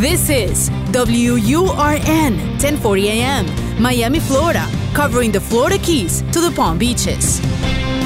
This 0.00 0.30
is 0.30 0.70
WURN 0.94 2.32
1040 2.56 3.10
AM, 3.10 3.44
Miami, 3.78 4.18
Florida, 4.18 4.66
covering 4.94 5.30
the 5.30 5.40
Florida 5.40 5.76
Keys 5.76 6.22
to 6.32 6.40
the 6.40 6.50
Palm 6.50 6.78
Beaches. 6.78 7.38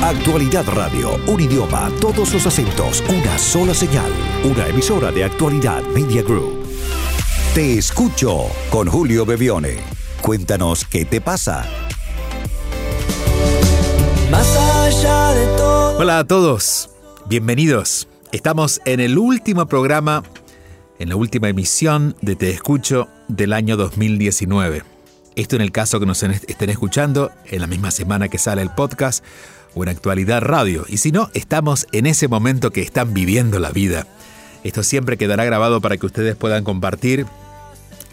Actualidad 0.02 0.64
Radio, 0.74 1.16
un 1.28 1.40
idioma, 1.40 1.92
todos 2.00 2.34
los 2.34 2.44
acentos, 2.46 3.00
una 3.08 3.38
sola 3.38 3.72
señal. 3.74 4.10
Una 4.42 4.66
emisora 4.66 5.12
de 5.12 5.22
Actualidad 5.22 5.84
Media 5.94 6.22
Group. 6.22 6.66
Te 7.54 7.78
escucho 7.78 8.46
con 8.70 8.88
Julio 8.88 9.24
Bebione. 9.24 9.76
Cuéntanos 10.20 10.84
qué 10.86 11.04
te 11.04 11.20
pasa. 11.20 11.64
Más 14.32 14.56
allá 14.56 15.30
de 15.30 15.46
todo. 15.56 15.98
Hola 15.98 16.18
a 16.18 16.24
todos, 16.24 16.90
bienvenidos. 17.26 18.08
Estamos 18.32 18.80
en 18.84 18.98
el 18.98 19.16
último 19.16 19.66
programa, 19.66 20.24
en 20.98 21.08
la 21.08 21.16
última 21.16 21.48
emisión 21.48 22.16
de 22.20 22.36
Te 22.36 22.50
Escucho 22.50 23.08
del 23.28 23.52
año 23.52 23.76
2019. 23.76 24.82
Esto 25.36 25.56
en 25.56 25.62
el 25.62 25.72
caso 25.72 25.98
que 25.98 26.06
nos 26.06 26.22
estén 26.22 26.70
escuchando 26.70 27.32
en 27.46 27.60
la 27.60 27.66
misma 27.66 27.90
semana 27.90 28.28
que 28.28 28.38
sale 28.38 28.62
el 28.62 28.70
podcast 28.70 29.24
o 29.74 29.82
en 29.82 29.88
actualidad 29.88 30.42
radio. 30.42 30.84
Y 30.88 30.98
si 30.98 31.10
no, 31.10 31.30
estamos 31.34 31.86
en 31.92 32.06
ese 32.06 32.28
momento 32.28 32.70
que 32.70 32.82
están 32.82 33.12
viviendo 33.12 33.58
la 33.58 33.70
vida. 33.70 34.06
Esto 34.62 34.82
siempre 34.82 35.16
quedará 35.16 35.44
grabado 35.44 35.80
para 35.80 35.96
que 35.96 36.06
ustedes 36.06 36.36
puedan 36.36 36.62
compartir 36.62 37.26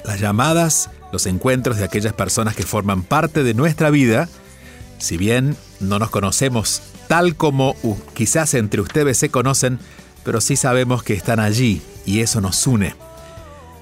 las 0.04 0.20
llamadas, 0.20 0.90
los 1.12 1.28
encuentros 1.28 1.78
de 1.78 1.86
aquellas 1.86 2.14
personas 2.14 2.56
que 2.56 2.64
forman 2.64 3.04
parte 3.04 3.44
de 3.44 3.54
nuestra 3.54 3.92
vida. 3.92 4.28
Si 4.98 5.18
bien 5.18 5.56
no 5.80 6.00
nos 6.00 6.10
conocemos 6.10 6.82
tal 7.08 7.36
como 7.36 7.76
quizás 8.14 8.54
entre 8.56 8.82
ustedes 8.82 9.18
se 9.18 9.30
conocen, 9.30 9.80
pero 10.24 10.42
sí 10.42 10.56
sabemos 10.56 11.04
que 11.04 11.14
están 11.14 11.40
allí 11.40 11.82
y 12.06 12.22
eso 12.22 12.40
nos 12.42 12.68
une. 12.68 12.94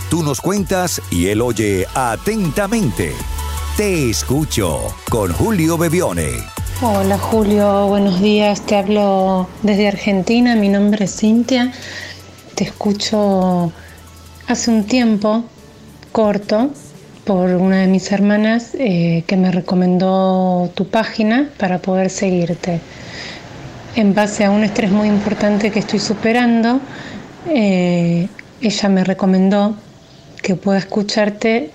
Tú 0.10 0.24
nos 0.24 0.42
cuentas 0.42 1.00
y 1.12 1.28
él 1.28 1.42
oye 1.42 1.86
atentamente. 1.94 3.14
Te 3.78 4.10
escucho 4.10 4.96
con 5.10 5.32
Julio 5.34 5.78
Bebione. 5.78 6.32
Hola 6.82 7.20
Julio, 7.20 7.88
buenos 7.88 8.22
días. 8.22 8.66
Te 8.66 8.78
hablo 8.78 9.48
desde 9.62 9.88
Argentina. 9.88 10.56
Mi 10.56 10.70
nombre 10.70 11.06
es 11.06 11.16
Cintia 11.16 11.72
te 12.60 12.66
escucho 12.66 13.72
hace 14.48 14.70
un 14.70 14.84
tiempo 14.84 15.46
corto 16.12 16.72
por 17.24 17.52
una 17.52 17.78
de 17.78 17.88
mis 17.88 18.12
hermanas 18.12 18.76
eh, 18.78 19.24
que 19.28 19.38
me 19.38 19.50
recomendó 19.50 20.70
tu 20.76 20.86
página 20.86 21.50
para 21.58 21.80
poder 21.80 22.10
seguirte. 22.10 22.82
En 23.96 24.14
base 24.14 24.44
a 24.44 24.52
un 24.52 24.66
estrés 24.66 24.92
muy 24.92 25.08
importante 25.08 25.72
que 25.72 25.80
estoy 25.80 26.00
superando, 26.00 26.82
eh, 27.48 28.28
ella 28.60 28.90
me 28.90 29.06
recomendó 29.06 29.76
que 30.42 30.56
pueda 30.56 30.80
escucharte, 30.80 31.72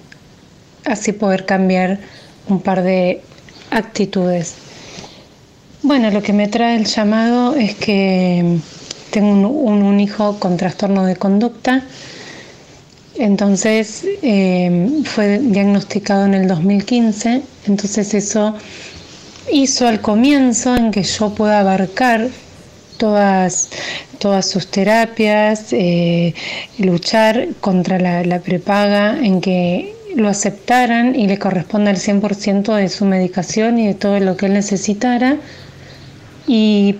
así 0.85 1.13
poder 1.13 1.47
cambiar 1.47 1.99
un 2.47 2.61
par 2.61 2.83
de 2.83 3.23
actitudes. 3.71 4.57
Bueno, 5.83 6.11
lo 6.11 6.23
que 6.23 6.35
me 6.35 6.47
trae 6.47 6.77
el 6.77 6.85
llamado 6.85 7.55
es 7.55 7.75
que 7.75 8.59
tengo 9.15 9.49
un, 9.49 10.01
hijo 10.01 10.41
con 10.41 10.57
trastorno 10.57 11.07
de 11.07 11.15
conducta. 11.15 11.85
Entonces 13.17 14.05
eh, 14.23 14.89
fue 15.05 15.39
diagnosticado 15.39 16.27
en 16.27 16.35
el 16.35 16.49
2015. 16.49 17.43
Entonces 17.69 18.13
eso 18.13 18.57
hizo 19.53 19.87
al 19.87 20.01
comienzo 20.01 20.75
en 20.75 20.91
que 20.91 21.05
yo 21.05 21.33
pueda 21.33 21.61
abarcar 21.61 22.27
todas, 22.97 23.71
todas 24.19 24.51
sus 24.51 24.67
terapias, 24.67 25.73
eh, 25.73 26.35
luchar 26.79 27.51
contra 27.61 28.01
la, 28.01 28.25
la, 28.25 28.41
prepaga, 28.41 29.17
en 29.23 29.41
que 29.41 29.95
lo 30.17 30.29
aceptaran 30.29 31.15
y 31.15 31.29
le 31.29 31.39
corresponda 31.39 31.93
el 31.93 31.99
100% 31.99 32.75
de 32.75 32.89
su 32.89 33.05
medicación 33.05 33.79
y 33.79 33.87
de 33.87 33.95
todo 33.95 34.19
lo 34.19 34.37
que 34.37 34.47
él 34.47 34.55
necesitara. 34.55 35.37
Y 36.49 36.97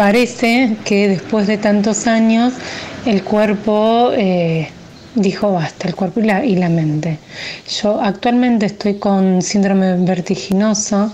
parece 0.00 0.78
que 0.82 1.08
después 1.08 1.46
de 1.46 1.58
tantos 1.58 2.06
años 2.06 2.54
el 3.04 3.22
cuerpo 3.22 4.10
eh, 4.16 4.70
dijo 5.14 5.52
basta, 5.52 5.88
el 5.88 5.94
cuerpo 5.94 6.20
y 6.20 6.56
la, 6.56 6.68
mente. 6.70 7.18
Yo 7.68 8.00
actualmente 8.00 8.64
estoy 8.64 8.94
con 8.94 9.42
síndrome 9.42 9.96
vertiginoso 9.96 11.12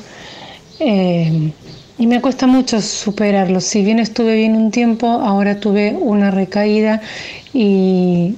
eh, 0.78 1.50
y 1.98 2.06
me 2.06 2.20
cuesta 2.20 2.46
mucho 2.46 2.80
superarlo. 2.80 3.60
Si 3.60 3.82
bien 3.82 3.98
estuve 3.98 4.36
bien 4.36 4.54
un 4.54 4.70
tiempo, 4.70 5.08
ahora 5.08 5.58
tuve 5.58 5.90
una 6.00 6.30
recaída 6.30 7.00
y 7.52 8.36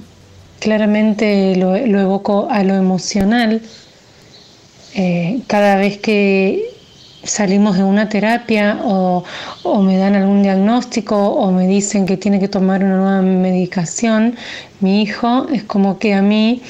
claramente 0.59 1.55
lo, 1.57 1.75
evoco 1.75 2.47
a 2.49 2.63
lo 2.63 2.73
emocional. 2.73 3.61
Eh, 4.95 5.41
cada 5.45 5.75
vez 5.75 5.99
que 5.99 6.78
salimos 7.23 7.77
de 7.77 7.83
una 7.83 8.09
terapia 8.09 8.79
o, 8.83 9.23
me 9.81 9.97
dan 9.97 10.15
algún 10.15 10.43
diagnóstico 10.43 11.15
o 11.15 11.51
me 11.51 11.67
dicen 11.67 12.05
que 12.05 12.17
tiene 12.17 12.39
que 12.39 12.47
tomar 12.47 12.83
una 12.83 12.97
nueva 12.97 13.21
medicación, 13.21 14.35
mi 14.79 15.01
hijo 15.01 15.47
es 15.51 15.63
como 15.63 15.99
que 15.99 16.13
a 16.13 16.21
mí 16.21 16.61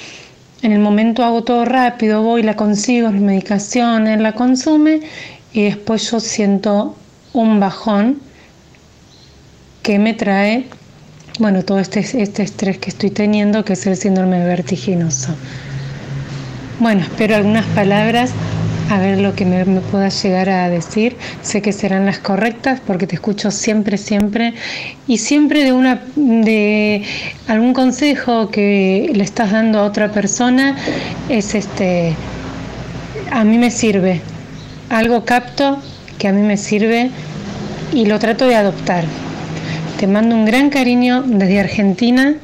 en 0.61 0.71
el 0.71 0.79
momento 0.79 1.23
hago 1.23 1.43
todo 1.43 1.65
rápido, 1.65 2.21
voy, 2.21 2.43
la 2.43 2.55
consigo, 2.55 3.09
la 3.09 3.19
medicación, 3.19 4.07
él 4.07 4.23
la 4.23 4.33
consume 4.33 5.01
y 5.53 5.63
después 5.63 6.09
yo 6.11 6.19
siento 6.19 6.95
un 7.33 7.59
bajón 7.59 8.19
que 9.83 9.99
me 9.99 10.13
trae, 10.13 10.65
bueno, 11.39 11.63
todo 11.63 11.79
este, 11.79 11.99
este 11.99 12.43
estrés 12.43 12.77
que 12.77 12.89
estoy 12.89 13.11
teniendo, 13.11 13.63
que 13.63 13.73
es 13.73 13.87
el 13.87 13.95
síndrome 13.95 14.43
vertiginoso. 14.43 15.33
Bueno, 16.79 17.01
espero 17.01 17.35
algunas 17.35 17.65
palabras 17.67 18.31
a 18.89 18.99
ver 18.99 19.19
lo 19.19 19.35
que 19.35 19.45
me, 19.45 19.63
puedas 19.81 20.21
llegar 20.23 20.49
a 20.49 20.67
decir. 20.67 21.15
Sé 21.43 21.61
que 21.61 21.71
serán 21.71 22.05
las 22.05 22.19
correctas 22.19 22.81
porque 22.85 23.05
te 23.07 23.15
escucho 23.15 23.51
siempre, 23.51 23.97
siempre 23.97 24.53
y 25.07 25.19
siempre 25.19 25.63
de 25.63 25.71
una 25.71 26.01
de 26.15 27.03
algún 27.47 27.73
consejo 27.73 28.49
que 28.49 29.11
le 29.13 29.23
estás 29.23 29.51
dando 29.51 29.79
a 29.79 29.83
otra 29.83 30.11
persona 30.11 30.75
es 31.29 31.55
este 31.55 32.15
a 33.31 33.43
mí 33.43 33.57
me 33.57 33.69
sirve. 33.69 34.21
Algo 34.89 35.23
capto 35.23 35.79
que 36.17 36.27
a 36.27 36.33
mí 36.33 36.41
me 36.41 36.57
sirve 36.57 37.11
y 37.93 38.05
lo 38.05 38.17
trato 38.17 38.45
de 38.45 38.55
adoptar. 38.55 39.05
Te 39.99 40.07
mando 40.07 40.35
un 40.35 40.45
gran 40.45 40.71
cariño 40.71 41.23
desde 41.23 41.59
Argentina. 41.59 42.35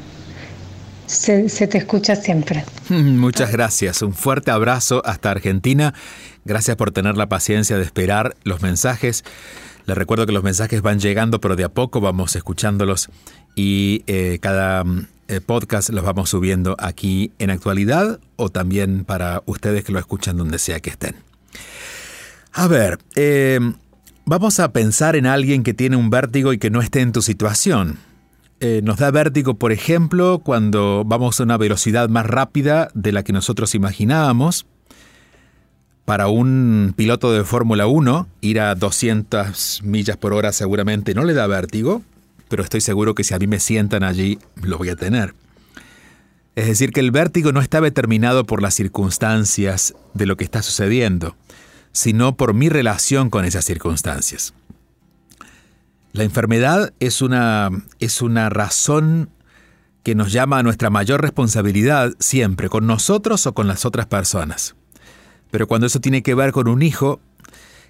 Se, 1.07 1.50
se, 1.50 1.68
te 1.68 1.77
escucha 1.77 2.15
siempre. 2.15 2.63
Muchas 2.89 3.51
gracias. 3.51 4.01
Un 4.01 4.13
fuerte 4.13 4.51
abrazo 4.51 5.01
hasta 5.06 5.31
Argentina 5.31 5.94
Gracias 6.45 6.77
por 6.77 6.92
tener 6.92 7.18
la 7.18 7.27
paciencia 7.27 7.77
de 7.77 7.83
esperar 7.83 8.36
los 8.44 8.62
mensajes. 8.62 9.24
Les 9.86 9.97
recuerdo 9.97 10.25
que 10.25 10.31
los 10.31 10.44
mensajes 10.44 10.81
van 10.81 11.00
llegando, 11.00 11.42
pero 11.42 11.56
de 11.56 11.63
a 11.63 11.69
poco 11.69 12.01
vamos 12.01 12.36
escuchándolos 12.36 13.09
y 13.56 14.03
eh, 14.07 14.39
cada 14.42 14.83
mm, 14.83 15.07
eh, 15.27 15.42
podcast 15.42 15.89
los 15.89 16.03
vamos 16.03 16.30
subiendo 16.30 16.75
aquí 16.80 17.31
en 17.39 17.50
actualidad 17.50 18.19
o 18.36 18.50
también 18.50 19.06
para 19.06 19.42
ustedes 19.45 19.83
que 19.83 19.92
lo 19.92 20.00
escuchan 20.00 20.38
donde 20.38 20.59
sea 20.59 20.80
que 20.80 20.92
estén. 20.92 21.15
A 22.53 22.68
ver, 22.68 23.00
eh, 23.15 23.59
vamos 24.25 24.59
a 24.59 24.71
pensar 24.71 25.15
en 25.15 25.25
alguien 25.25 25.63
que 25.63 25.74
tiene 25.74 25.95
un 25.95 26.09
vértigo 26.09 26.53
y 26.53 26.57
que 26.57 26.69
no 26.69 26.81
esté 26.81 27.01
en 27.01 27.12
tu 27.12 27.21
situación. 27.21 27.97
Eh, 28.62 28.81
nos 28.83 28.97
da 28.97 29.12
vértigo, 29.12 29.56
por 29.56 29.71
ejemplo, 29.71 30.39
cuando 30.39 31.03
vamos 31.06 31.39
a 31.39 31.44
una 31.44 31.57
velocidad 31.57 32.07
más 32.07 32.25
rápida 32.25 32.89
de 32.94 33.12
la 33.12 33.24
que 33.24 33.33
nosotros 33.33 33.75
imaginábamos. 33.75 34.65
Para 36.06 36.28
un 36.28 36.94
piloto 36.96 37.31
de 37.31 37.44
Fórmula 37.44 37.88
1, 37.88 38.28
ir 38.42 38.60
a 38.60 38.75
200 38.75 39.81
millas 39.84 40.18
por 40.18 40.34
hora 40.34 40.52
seguramente 40.52 41.16
no 41.16 41.24
le 41.24 41.34
da 41.34 41.48
vértigo, 41.48 42.04
pero 42.48 42.62
estoy 42.62 42.81
seguro 42.81 43.16
que 43.16 43.24
si 43.24 43.34
a 43.34 43.40
mí 43.40 43.48
me 43.48 43.60
sientan 43.60 44.04
allí, 44.04 44.38
lo 44.62 44.78
voy 44.78 44.90
a 44.90 44.96
tener. 44.96 45.34
Es 46.56 46.68
decir, 46.68 46.92
que 46.92 47.00
el 47.00 47.10
vértigo 47.10 47.52
no 47.52 47.60
está 47.60 47.81
determinado 47.81 48.46
por 48.46 48.62
las 48.62 48.75
circunstancias 48.75 49.96
de 50.13 50.28
lo 50.28 50.38
que 50.38 50.44
está 50.44 50.62
sucediendo, 50.62 51.36
sino 51.92 52.38
por 52.38 52.54
mi 52.54 52.69
relación 52.69 53.31
con 53.31 53.44
esas 53.44 53.66
circunstancias. 53.66 54.54
La 56.13 56.24
enfermedad 56.24 56.94
es 57.00 57.24
una, 57.24 57.72
es 58.00 58.22
una 58.22 58.50
razón 58.50 59.31
que 60.04 60.13
nos 60.13 60.31
llama 60.31 60.60
a 60.60 60.63
nuestra 60.63 60.92
mayor 60.92 61.22
responsabilidad 61.22 62.13
siempre, 62.19 62.69
con 62.69 62.86
nosotros 62.86 63.48
o 63.48 63.54
con 63.56 63.68
las 63.68 63.86
otras 63.86 64.06
personas. 64.06 64.75
Pero 65.56 65.68
cuando 65.68 65.88
eso 65.88 66.02
tiene 66.02 66.22
que 66.22 66.36
ver 66.36 66.52
con 66.52 66.68
un 66.68 66.81
hijo, 66.81 67.22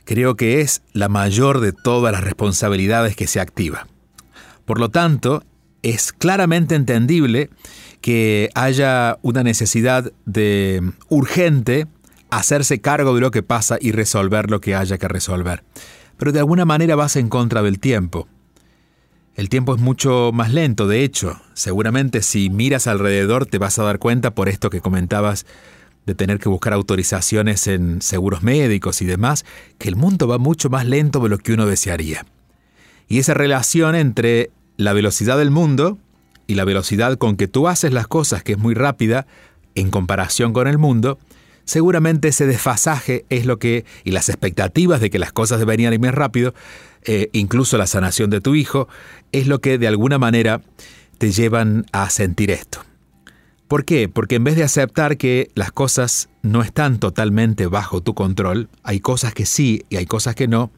creo 0.03 0.35
que 0.35 0.61
es 0.61 0.83
la 0.93 1.09
mayor 1.09 1.61
de 1.61 1.71
todas 1.71 2.11
las 2.11 2.23
responsabilidades 2.23 3.15
que 3.15 3.25
se 3.25 3.39
activa. 3.39 3.87
Por 4.65 4.79
lo 4.79 4.89
tanto, 4.89 5.43
es 5.81 6.13
claramente 6.13 6.75
entendible 6.75 7.49
que 8.01 8.51
haya 8.53 9.17
una 9.23 9.41
necesidad 9.41 10.13
de 10.27 10.91
urgente 11.09 11.87
hacerse 12.29 12.81
cargo 12.81 13.15
de 13.15 13.21
lo 13.21 13.31
que 13.31 13.41
pasa 13.41 13.79
y 13.81 13.91
resolver 13.93 14.51
lo 14.51 14.61
que 14.61 14.75
haya 14.75 14.99
que 14.99 15.07
resolver 15.07 15.63
pero 16.17 16.31
de 16.31 16.39
alguna 16.39 16.65
manera 16.65 16.95
vas 16.95 17.15
en 17.15 17.29
contra 17.29 17.61
del 17.61 17.79
tiempo. 17.79 18.27
El 19.35 19.49
tiempo 19.49 19.75
es 19.75 19.81
mucho 19.81 20.31
más 20.33 20.53
lento, 20.53 20.87
de 20.87 21.03
hecho, 21.03 21.41
seguramente 21.53 22.21
si 22.21 22.49
miras 22.49 22.87
alrededor 22.87 23.45
te 23.45 23.57
vas 23.57 23.77
a 23.79 23.83
dar 23.83 23.99
cuenta 23.99 24.31
por 24.31 24.47
esto 24.47 24.69
que 24.69 24.79
comentabas 24.79 25.45
de 26.05 26.15
tener 26.15 26.39
que 26.39 26.49
buscar 26.49 26.73
autorizaciones 26.73 27.67
en 27.67 28.01
seguros 28.01 28.43
médicos 28.43 29.01
y 29.01 29.05
demás, 29.05 29.45
que 29.77 29.89
el 29.89 29.95
mundo 29.95 30.27
va 30.27 30.37
mucho 30.37 30.69
más 30.69 30.85
lento 30.85 31.19
de 31.19 31.29
lo 31.29 31.37
que 31.37 31.53
uno 31.53 31.65
desearía. 31.65 32.25
Y 33.07 33.19
esa 33.19 33.33
relación 33.33 33.95
entre 33.95 34.51
la 34.77 34.93
velocidad 34.93 35.37
del 35.37 35.51
mundo 35.51 35.97
y 36.47 36.55
la 36.55 36.65
velocidad 36.65 37.17
con 37.17 37.37
que 37.37 37.47
tú 37.47 37.67
haces 37.67 37.91
las 37.91 38.07
cosas, 38.07 38.43
que 38.43 38.53
es 38.53 38.57
muy 38.57 38.73
rápida, 38.73 39.25
en 39.73 39.89
comparación 39.89 40.53
con 40.53 40.67
el 40.67 40.77
mundo, 40.77 41.19
seguramente 41.65 42.29
ese 42.29 42.45
desfasaje 42.45 43.25
es 43.29 43.45
lo 43.45 43.59
que, 43.59 43.85
y 44.03 44.11
las 44.11 44.29
expectativas 44.29 45.01
de 45.01 45.09
que 45.09 45.19
las 45.19 45.33
cosas 45.33 45.59
deberían 45.59 45.93
ir 45.93 45.99
más 45.99 46.13
rápido, 46.13 46.53
eh, 47.03 47.29
incluso 47.33 47.77
la 47.77 47.87
sanación 47.87 48.29
de 48.29 48.41
tu 48.41 48.55
hijo, 48.55 48.87
es 49.31 49.47
lo 49.47 49.59
que 49.59 49.77
de 49.77 49.87
alguna 49.87 50.17
manera 50.17 50.61
te 51.17 51.31
llevan 51.31 51.85
a 51.91 52.09
sentir 52.09 52.51
esto. 52.51 52.79
¿Por 53.67 53.83
qué? 53.83 54.07
Porque 54.07 54.35
en 54.35 54.43
vez 54.43 54.55
de 54.55 54.63
aceptar 54.63 55.17
que 55.17 55.49
las 55.55 55.71
cosas 55.71 56.29
no 56.43 56.61
están 56.61 56.99
totalmente 56.99 57.65
bajo 57.65 58.01
tu 58.01 58.13
control, 58.13 58.69
hay 58.83 58.99
cosas 58.99 59.33
que 59.33 59.47
sí 59.47 59.85
y 59.89 59.95
hay 59.95 60.05
cosas 60.05 60.35
que 60.35 60.47
no, 60.47 60.71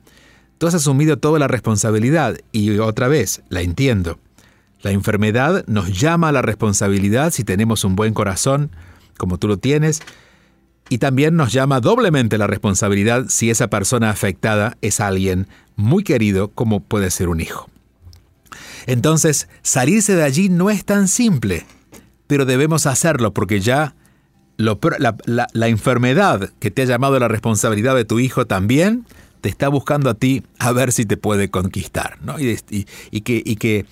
tú 0.58 0.68
has 0.68 0.74
asumido 0.74 1.18
toda 1.18 1.38
la 1.38 1.50
responsabilidad 1.50 2.38
y 2.54 2.78
otra 2.80 3.10
vez, 3.10 3.42
la 3.50 3.62
entiendo. 3.62 4.20
La 4.82 4.92
enfermedad 4.92 5.66
nos 5.68 6.00
llama 6.00 6.30
a 6.30 6.32
la 6.32 6.42
responsabilidad 6.42 7.32
si 7.32 7.44
tenemos 7.44 7.84
un 7.84 7.98
buen 7.98 8.14
corazón, 8.14 8.72
como 9.18 9.38
tú 9.38 9.50
lo 9.50 9.58
tienes, 9.58 10.02
y 10.88 11.00
también 11.00 11.36
nos 11.36 11.52
llama 11.52 11.82
doblemente 11.82 12.38
la 12.38 12.48
responsabilidad 12.48 13.26
si 13.28 13.50
esa 13.50 13.68
persona 13.70 14.10
afectada 14.10 14.78
es 14.82 15.02
alguien 15.02 15.48
muy 15.76 16.04
querido 16.04 16.52
como 16.52 16.80
puede 16.80 17.12
ser 17.12 17.28
un 17.28 17.42
hijo. 17.42 17.70
Entonces, 18.86 19.50
salirse 19.62 20.16
de 20.16 20.24
allí 20.24 20.48
no 20.48 20.70
es 20.70 20.86
tan 20.86 21.10
simple, 21.10 21.66
pero 22.28 22.46
debemos 22.46 22.86
hacerlo 22.86 23.34
porque 23.34 23.60
ya 23.60 23.96
la, 24.58 25.68
enfermedad 25.68 26.50
que 26.60 26.72
te 26.72 26.84
ha 26.84 26.86
llamado 26.86 27.20
la 27.20 27.28
responsabilidad 27.28 27.96
de 27.96 28.06
tu 28.06 28.20
hijo 28.20 28.46
también 28.46 29.06
te 29.42 29.50
está 29.50 29.70
buscando 29.70 30.10
a 30.10 30.14
ti 30.16 30.44
a 30.60 30.72
ver 30.72 30.92
si 30.92 31.06
te 31.06 31.16
puede 31.16 31.50
conquistar, 31.50 32.18
¿no? 32.22 32.40
y, 32.40 32.56
que, 33.22 33.42
y, 33.46 33.56
que, 33.56 33.86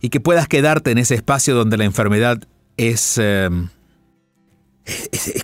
y 0.00 0.08
que 0.08 0.20
puedas 0.20 0.48
quedarte 0.48 0.92
en 0.92 0.98
ese 0.98 1.14
espacio 1.14 1.54
donde 1.54 1.76
la 1.76 1.84
enfermedad 1.84 2.42
es... 2.76 3.18
Eh, 3.18 3.50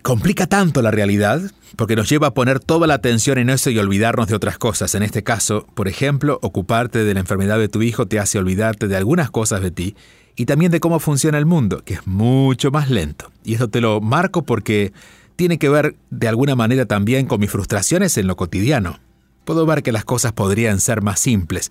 complica 0.02 0.46
tanto 0.46 0.82
la 0.82 0.92
realidad 0.92 1.42
porque 1.76 1.96
nos 1.96 2.08
lleva 2.08 2.28
a 2.28 2.34
poner 2.34 2.60
toda 2.60 2.86
la 2.86 2.94
atención 2.94 3.38
en 3.38 3.50
eso 3.50 3.70
y 3.70 3.78
olvidarnos 3.78 4.28
de 4.28 4.36
otras 4.36 4.58
cosas. 4.58 4.94
En 4.94 5.02
este 5.02 5.24
caso, 5.24 5.66
por 5.74 5.88
ejemplo, 5.88 6.38
ocuparte 6.42 7.02
de 7.02 7.14
la 7.14 7.20
enfermedad 7.20 7.58
de 7.58 7.68
tu 7.68 7.82
hijo 7.82 8.06
te 8.06 8.20
hace 8.20 8.38
olvidarte 8.38 8.86
de 8.86 8.96
algunas 8.96 9.30
cosas 9.30 9.60
de 9.62 9.70
ti 9.70 9.96
y 10.36 10.46
también 10.46 10.72
de 10.72 10.80
cómo 10.80 10.98
funciona 10.98 11.38
el 11.38 11.46
mundo, 11.46 11.82
que 11.84 11.94
es 11.94 12.06
mucho 12.06 12.70
más 12.70 12.90
lento. 12.90 13.30
Y 13.44 13.54
esto 13.54 13.68
te 13.68 13.80
lo 13.80 14.00
marco 14.00 14.42
porque 14.42 14.92
tiene 15.36 15.58
que 15.58 15.68
ver 15.68 15.96
de 16.10 16.28
alguna 16.28 16.54
manera 16.54 16.86
también 16.86 17.26
con 17.26 17.40
mis 17.40 17.50
frustraciones 17.50 18.16
en 18.18 18.26
lo 18.26 18.36
cotidiano. 18.36 19.00
Puedo 19.44 19.66
ver 19.66 19.82
que 19.82 19.92
las 19.92 20.04
cosas 20.04 20.32
podrían 20.32 20.80
ser 20.80 21.02
más 21.02 21.20
simples, 21.20 21.70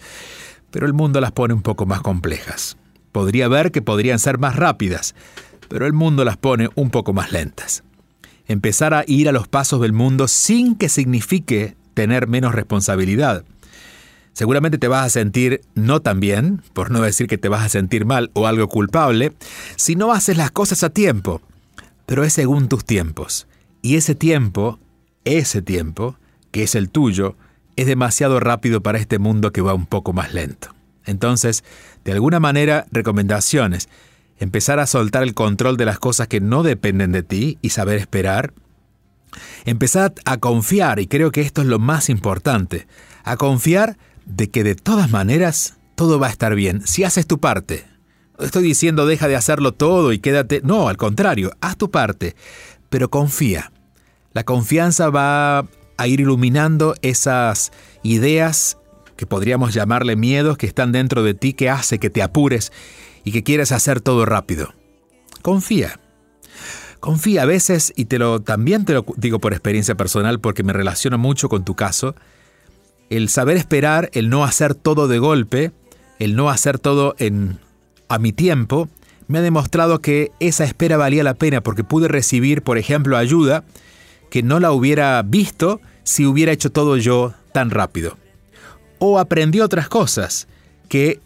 pero 0.72 0.86
el 0.86 0.94
mundo 0.94 1.22
las 1.22 1.32
pone 1.32 1.54
un 1.54 1.62
poco 1.62 1.86
más 1.86 2.02
complejas. 2.02 2.78
Podría 3.12 3.48
ver 3.48 3.72
que 3.72 3.82
podrían 3.82 4.20
ser 4.20 4.38
más 4.38 4.56
rápidas, 4.56 5.16
pero 5.68 5.86
el 5.86 5.94
mundo 5.94 6.26
las 6.26 6.38
pone 6.38 6.70
un 6.76 6.90
poco 6.90 7.14
más 7.14 7.32
lentas. 7.32 7.84
Empezar 8.48 8.94
a 8.94 9.04
ir 9.08 9.30
a 9.30 9.32
los 9.32 9.48
pasos 9.48 9.82
del 9.82 9.94
mundo 9.94 10.28
sin 10.28 10.76
que 10.76 10.90
signifique 10.90 11.76
tener 11.94 12.28
menos 12.28 12.54
responsabilidad. 12.54 13.46
Seguramente 14.34 14.78
te 14.78 14.88
vas 14.88 15.06
a 15.06 15.10
sentir 15.10 15.62
no 15.76 16.02
tan 16.02 16.20
bien, 16.20 16.62
por 16.74 16.92
no 16.92 17.02
decir 17.02 17.28
que 17.28 17.38
te 17.38 17.50
vas 17.50 17.66
a 17.66 17.70
sentir 17.70 18.06
mal 18.06 18.32
o 18.34 18.48
algo 18.48 18.68
culpable, 18.68 19.34
si 19.76 19.96
no 19.96 20.12
haces 20.12 20.38
las 20.38 20.52
cosas 20.52 20.84
a 20.84 20.90
tiempo. 20.90 21.42
Pero 22.06 22.24
es 22.24 22.34
según 22.34 22.70
tus 22.70 22.86
tiempos. 22.86 23.48
Y 23.82 23.96
ese 23.96 24.16
tiempo, 24.16 24.80
ese 25.26 25.62
tiempo, 25.62 26.18
que 26.52 26.64
es 26.64 26.76
el 26.76 26.90
tuyo, 26.90 27.36
es 27.76 27.88
demasiado 27.88 28.40
rápido 28.40 28.82
para 28.82 29.00
este 29.00 29.20
mundo 29.20 29.52
que 29.52 29.62
va 29.62 29.74
un 29.74 29.86
poco 29.86 30.14
más 30.14 30.34
lento. 30.34 30.74
Entonces, 31.06 31.64
de 32.04 32.12
alguna 32.12 32.40
manera, 32.40 32.86
recomendaciones 32.92 33.90
empezar 34.42 34.80
a 34.80 34.88
soltar 34.88 35.24
el 35.24 35.36
control 35.36 35.78
de 35.78 35.86
las 35.86 36.00
cosas 36.00 36.28
que 36.28 36.42
no 36.42 36.64
dependen 36.64 37.12
de 37.12 37.22
ti 37.24 37.60
y 37.62 37.70
saber 37.70 38.00
esperar. 38.00 38.54
Empezar 39.66 40.14
a 40.26 40.38
confiar, 40.38 41.00
y 41.00 41.08
creo 41.08 41.32
que 41.32 41.42
esto 41.42 41.62
es 41.62 41.68
lo 41.68 41.80
más 41.80 42.10
importante, 42.10 42.88
a 43.24 43.38
confiar 43.38 43.98
de 44.26 44.50
que 44.50 44.64
de 44.64 44.76
todas 44.76 45.10
maneras 45.12 45.78
todo 45.96 46.20
va 46.20 46.28
a 46.28 46.32
estar 46.32 46.56
bien 46.56 46.86
si 46.86 47.04
haces 47.04 47.28
tu 47.28 47.40
parte. 47.40 47.86
Estoy 48.40 48.64
diciendo 48.64 49.06
deja 49.06 49.28
de 49.28 49.36
hacerlo 49.36 49.74
todo 49.74 50.14
y 50.14 50.20
quédate, 50.20 50.62
no, 50.64 50.88
al 50.88 50.98
contrario, 50.98 51.52
haz 51.62 51.78
tu 51.78 51.92
parte, 51.92 52.36
pero 52.90 53.10
confía. 53.10 53.72
La 54.34 54.44
confianza 54.44 55.10
va 55.10 55.68
a 55.98 56.08
ir 56.08 56.22
iluminando 56.22 56.96
esas 57.02 57.72
ideas 58.02 58.78
que 59.16 59.28
podríamos 59.28 59.74
llamarle 59.74 60.16
miedos 60.16 60.58
que 60.58 60.66
están 60.66 60.92
dentro 60.92 61.22
de 61.22 61.36
ti 61.36 61.54
que 61.54 61.70
hace 61.70 62.00
que 62.00 62.10
te 62.10 62.24
apures 62.24 62.72
y 63.24 63.32
que 63.32 63.44
quieres 63.44 63.72
hacer 63.72 64.02
todo 64.02 64.26
rápido. 64.26 64.74
Confía. 65.44 66.00
Confía 67.00 67.44
a 67.44 67.46
veces, 67.46 67.94
y 67.96 68.06
te 68.06 68.20
lo, 68.20 68.42
también 68.42 68.86
te 68.86 68.94
lo 68.94 69.06
digo 69.18 69.40
por 69.40 69.54
experiencia 69.54 69.96
personal 69.96 70.40
porque 70.40 70.64
me 70.64 70.74
relaciono 70.74 71.18
mucho 71.18 71.50
con 71.50 71.66
tu 71.66 71.76
caso, 71.76 72.16
el 73.12 73.28
saber 73.28 73.58
esperar, 73.58 74.10
el 74.14 74.30
no 74.30 74.46
hacer 74.46 74.74
todo 74.74 75.10
de 75.10 75.20
golpe, 75.20 75.74
el 76.18 76.38
no 76.38 76.50
hacer 76.50 76.80
todo 76.80 77.14
en, 77.20 77.60
a 78.08 78.18
mi 78.20 78.32
tiempo, 78.32 78.88
me 79.28 79.40
ha 79.40 79.42
demostrado 79.42 80.00
que 80.00 80.32
esa 80.40 80.64
espera 80.64 80.96
valía 80.96 81.24
la 81.24 81.34
pena 81.34 81.62
porque 81.62 81.84
pude 81.84 82.08
recibir, 82.08 82.64
por 82.64 82.78
ejemplo, 82.78 83.18
ayuda 83.18 83.66
que 84.30 84.44
no 84.44 84.62
la 84.62 84.72
hubiera 84.72 85.22
visto 85.24 85.82
si 86.04 86.26
hubiera 86.26 86.54
hecho 86.54 86.72
todo 86.72 86.96
yo 86.96 87.34
tan 87.54 87.70
rápido. 87.70 88.18
O 88.98 89.20
aprendí 89.20 89.60
otras 89.60 89.90
cosas 89.90 90.48
que 90.88 91.20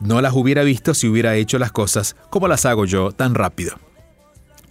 no 0.00 0.20
las 0.20 0.32
hubiera 0.32 0.62
visto 0.62 0.94
si 0.94 1.08
hubiera 1.08 1.34
hecho 1.34 1.58
las 1.58 1.72
cosas 1.72 2.14
como 2.30 2.46
las 2.46 2.66
hago 2.66 2.84
yo 2.84 3.10
tan 3.10 3.34
rápido. 3.34 3.76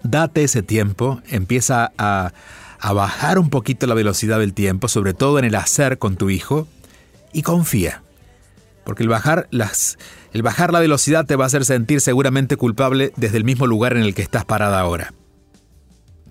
Date 0.03 0.45
ese 0.45 0.63
tiempo, 0.63 1.21
empieza 1.27 1.91
a, 1.97 2.31
bajar 2.93 3.39
un 3.39 3.49
poquito 3.49 3.87
la 3.87 3.93
velocidad 3.93 4.39
del 4.39 4.53
tiempo, 4.53 4.87
sobre 4.87 5.13
todo 5.13 5.39
en 5.39 5.45
el 5.45 5.55
hacer 5.55 5.97
con 5.97 6.15
tu 6.15 6.29
hijo, 6.29 6.67
y 7.33 7.41
confía. 7.41 8.03
Porque 8.83 9.03
el 9.03 9.09
bajar, 9.09 9.47
las, 9.51 9.97
el 10.33 10.43
bajar 10.43 10.71
la 10.71 10.79
velocidad 10.79 11.25
te 11.25 11.35
va 11.35 11.45
a 11.45 11.47
hacer 11.47 11.65
sentir 11.65 12.01
seguramente 12.01 12.57
culpable 12.57 13.11
desde 13.15 13.37
el 13.37 13.43
mismo 13.43 13.67
lugar 13.67 13.95
en 13.97 14.03
el 14.03 14.13
que 14.13 14.21
estás 14.21 14.45
parada 14.45 14.79
ahora. 14.79 15.13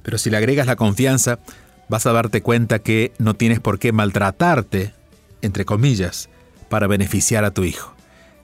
Pero 0.02 0.18
si 0.18 0.30
le 0.30 0.36
agregas 0.36 0.66
la 0.66 0.76
confianza, 0.76 1.40
vas 1.88 2.06
a 2.06 2.12
darte 2.12 2.42
cuenta 2.42 2.78
que 2.78 3.12
no 3.18 3.34
tienes 3.34 3.60
por 3.60 3.78
qué 3.78 3.92
maltratarte, 3.92 4.94
entre 5.42 5.64
comillas, 5.64 6.28
para 6.68 6.86
beneficiar 6.86 7.44
a 7.44 7.50
tu 7.50 7.64
hijo 7.64 7.94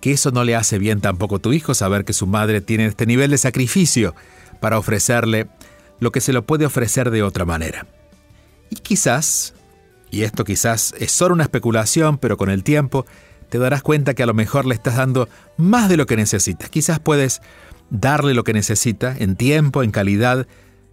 que 0.00 0.12
eso 0.12 0.30
no 0.30 0.44
le 0.44 0.56
hace 0.56 0.78
bien 0.78 1.00
tampoco 1.00 1.36
a 1.36 1.38
tu 1.40 1.52
hijo 1.52 1.74
saber 1.74 2.04
que 2.04 2.12
su 2.12 2.26
madre 2.26 2.60
tiene 2.60 2.86
este 2.86 3.06
nivel 3.06 3.30
de 3.30 3.38
sacrificio 3.38 4.14
para 4.58 4.78
ofrecerle 4.78 5.46
lo 6.00 6.12
que 6.12 6.20
se 6.20 6.32
lo 6.32 6.44
puede 6.44 6.66
ofrecer 6.66 7.10
de 7.10 7.22
otra 7.22 7.44
manera. 7.44 7.86
Y 8.70 8.76
quizás 8.76 9.54
y 10.10 10.22
esto 10.22 10.44
quizás 10.44 10.94
es 10.98 11.12
solo 11.12 11.34
una 11.34 11.44
especulación, 11.44 12.18
pero 12.18 12.36
con 12.36 12.50
el 12.50 12.64
tiempo 12.64 13.06
te 13.48 13.58
darás 13.58 13.82
cuenta 13.82 14.14
que 14.14 14.22
a 14.22 14.26
lo 14.26 14.34
mejor 14.34 14.66
le 14.66 14.74
estás 14.74 14.96
dando 14.96 15.28
más 15.56 15.88
de 15.88 15.96
lo 15.96 16.06
que 16.06 16.16
necesitas. 16.16 16.70
Quizás 16.70 16.98
puedes 16.98 17.40
darle 17.90 18.34
lo 18.34 18.44
que 18.44 18.52
necesita 18.52 19.14
en 19.16 19.36
tiempo, 19.36 19.82
en 19.82 19.90
calidad, 19.90 20.46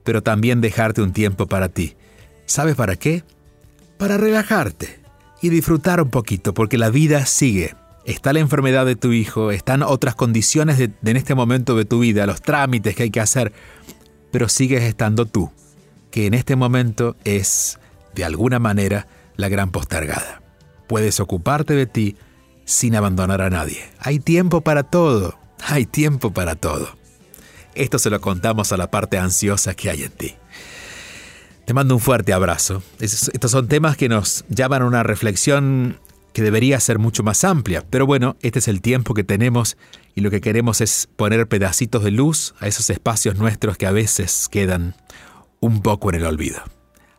pero 0.04 0.24
también 0.24 0.62
dejarte 0.62 1.02
un 1.02 1.14
tiempo 1.14 1.48
para 1.48 1.70
ti. 1.70 1.96
¿Sabes 2.46 2.76
para 2.76 2.96
qué? 2.96 3.24
Para 3.98 4.18
relajarte 4.18 5.00
y 5.42 5.50
disfrutar 5.50 6.02
un 6.02 6.10
poquito, 6.10 6.54
porque 6.54 6.78
la 6.78 6.90
vida 6.90 7.26
sigue. 7.26 7.76
Está 8.06 8.34
la 8.34 8.40
enfermedad 8.40 8.86
de 8.86 8.96
tu 8.96 9.12
hijo, 9.12 9.52
están 9.52 9.84
otras 9.84 10.16
condiciones 10.16 10.78
de, 10.78 10.92
en 11.04 11.18
este 11.18 11.36
momento 11.36 11.76
de 11.76 11.86
tu 11.86 12.00
vida, 12.00 12.26
los 12.26 12.42
trámites 12.42 12.96
que 12.96 13.04
hay 13.04 13.10
que 13.12 13.20
hacer, 13.20 13.52
pero 14.32 14.50
sigues 14.50 14.84
estando 14.84 15.26
tú, 15.26 15.52
que 16.12 16.26
en 16.26 16.34
este 16.34 16.56
momento 16.56 17.16
es, 17.24 17.80
de 18.16 18.26
alguna 18.26 18.60
manera, 18.60 19.08
la 19.36 19.50
gran 19.50 19.72
postergada. 19.72 20.42
Puedes 20.88 21.20
ocuparte 21.20 21.74
de 21.74 21.86
ti 21.86 22.18
sin 22.66 22.96
abandonar 22.96 23.42
a 23.42 23.50
nadie. 23.50 23.84
Hay 24.00 24.20
tiempo 24.20 24.62
para 24.62 24.84
todo, 24.84 25.38
hay 25.66 25.86
tiempo 25.86 26.34
para 26.34 26.56
todo. 26.56 26.90
Esto 27.76 28.00
se 28.00 28.10
lo 28.10 28.20
contamos 28.22 28.72
a 28.72 28.78
la 28.78 28.90
parte 28.90 29.18
ansiosa 29.18 29.76
que 29.76 29.90
hay 29.90 30.04
en 30.04 30.12
ti. 30.12 30.36
Te 31.66 31.74
mando 31.74 31.96
un 31.96 32.02
fuerte 32.02 32.34
abrazo. 32.34 32.82
Estos 33.00 33.52
son 33.52 33.68
temas 33.68 33.98
que 33.98 34.10
nos 34.10 34.46
llaman 34.50 34.82
a 34.82 34.86
una 34.86 35.04
reflexión 35.04 36.00
que 36.38 36.44
debería 36.44 36.80
ser 36.80 37.00
mucho 37.00 37.24
más 37.24 37.44
amplia, 37.44 37.84
pero 37.90 38.06
bueno, 38.06 38.38
este 38.42 38.60
es 38.60 38.68
el 38.68 38.80
tiempo 38.80 39.16
que 39.16 39.24
tenemos 39.24 39.76
y 40.14 40.22
lo 40.22 40.30
que 40.30 40.40
queremos 40.40 40.82
es 40.82 41.10
poner 41.16 41.48
pedacitos 41.48 42.04
de 42.04 42.12
luz 42.12 42.54
a 42.60 42.68
esos 42.68 42.92
espacios 42.92 43.38
nuestros 43.38 43.76
que 43.76 43.88
a 43.88 43.92
veces 43.92 44.48
quedan 44.48 44.94
un 45.62 45.82
poco 45.82 46.10
en 46.10 46.18
el 46.18 46.28
olvido. 46.28 46.60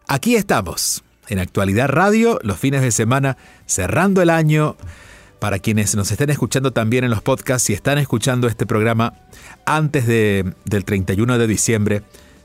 Aquí 0.07 0.37
estamos, 0.37 1.03
en 1.27 1.41
Actualidad 1.41 1.89
Radio, 1.89 2.39
los 2.45 2.61
fines 2.61 2.81
de 2.81 2.93
semana, 2.93 3.37
cerrando 3.67 4.23
el 4.23 4.31
año. 4.31 4.77
Para 5.41 5.59
quienes 5.59 5.97
nos 5.97 6.13
estén 6.13 6.31
escuchando 6.31 6.73
también 6.73 7.03
en 7.03 7.11
los 7.11 7.21
podcasts 7.21 7.71
y 7.71 7.73
están 7.73 7.99
escuchando 7.99 8.47
este 8.47 8.67
programa 8.67 9.15
antes 9.67 10.07
de, 10.07 10.55
del 10.65 10.85
31 10.85 11.39
de 11.39 11.47
diciembre, 11.49 12.03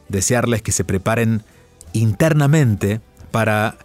desearles 0.10 0.64
que 0.64 0.72
se 0.72 0.86
preparen 0.86 1.44
internamente 1.94 3.00
para 3.30 3.78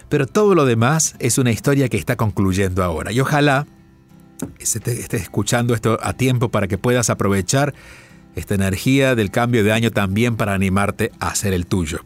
Pero 0.09 0.27
todo 0.27 0.55
lo 0.55 0.65
demás 0.65 1.17
es 1.19 1.39
una 1.39 1.51
historia 1.51 1.89
que 1.89 1.97
está 1.97 2.17
concluyendo 2.17 2.85
ahora. 2.85 3.11
Y 3.11 3.19
ojalá 3.19 3.67
estés 4.59 5.15
escuchando 5.15 5.75
esto 5.75 5.99
a 6.01 6.13
tiempo 6.13 6.51
para 6.51 6.69
que 6.69 6.79
puedas 6.79 7.11
aprovechar 7.11 7.75
esta 8.37 8.55
energía 8.55 9.15
del 9.15 9.31
cambio 9.31 9.65
de 9.65 9.73
año 9.73 9.91
también 9.91 10.37
para 10.37 10.55
animarte 10.55 11.13
a 11.21 11.29
hacer 11.29 11.53
el 11.53 11.67
tuyo. 11.67 12.01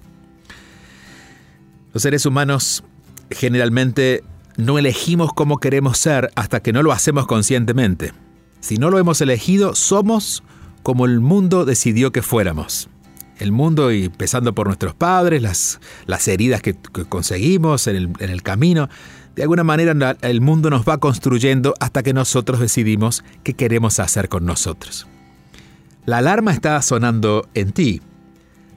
Los 1.92 2.02
seres 2.02 2.26
humanos 2.26 2.84
generalmente 3.30 4.22
no 4.56 4.78
elegimos 4.78 5.32
cómo 5.32 5.58
queremos 5.58 5.98
ser 5.98 6.30
hasta 6.34 6.60
que 6.60 6.72
no 6.72 6.82
lo 6.82 6.92
hacemos 6.92 7.26
conscientemente. 7.26 8.12
Si 8.60 8.76
no 8.76 8.90
lo 8.90 8.98
hemos 8.98 9.20
elegido, 9.20 9.74
somos 9.74 10.42
como 10.82 11.06
el 11.06 11.20
mundo 11.20 11.64
decidió 11.64 12.12
que 12.12 12.22
fuéramos. 12.22 12.88
El 13.38 13.52
mundo, 13.52 13.92
y 13.92 14.06
empezando 14.06 14.54
por 14.54 14.66
nuestros 14.66 14.94
padres, 14.94 15.42
las, 15.42 15.80
las 16.06 16.26
heridas 16.26 16.60
que, 16.60 16.74
conseguimos 17.08 17.86
en 17.86 17.96
el, 17.96 18.12
en 18.18 18.30
el 18.30 18.42
camino, 18.42 18.88
de 19.36 19.42
alguna 19.42 19.62
manera 19.62 20.16
el 20.22 20.40
mundo 20.40 20.70
nos 20.70 20.88
va 20.88 20.98
construyendo 20.98 21.74
hasta 21.78 22.02
que 22.02 22.12
nosotros 22.12 22.58
decidimos 22.58 23.22
qué 23.44 23.54
queremos 23.54 24.00
hacer 24.00 24.28
con 24.28 24.44
nosotros. 24.44 25.06
La 26.08 26.16
alarma 26.16 26.54
está 26.54 26.80
sonando 26.80 27.50
en 27.52 27.72
ti. 27.72 28.00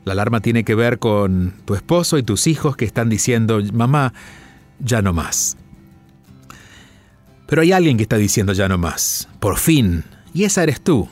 La 0.04 0.12
alarma 0.12 0.42
tiene 0.42 0.66
que 0.66 0.76
ver 0.76 1.00
con 1.00 1.54
tu 1.64 1.76
esposo 1.76 2.18
y 2.18 2.24
tus 2.24 2.46
hijos 2.46 2.76
que 2.76 2.84
están 2.84 3.08
diciendo, 3.08 3.62
mamá, 3.72 4.12
ya 4.80 5.02
no 5.02 5.14
más. 5.14 5.56
Pero 7.48 7.62
hay 7.62 7.72
alguien 7.72 7.96
que 7.96 8.04
está 8.04 8.18
diciendo 8.18 8.52
ya 8.52 8.68
no 8.68 8.78
más, 8.78 9.30
por 9.40 9.58
fin, 9.60 10.04
y 10.34 10.44
esa 10.44 10.64
eres 10.64 10.82
tú. 10.82 11.08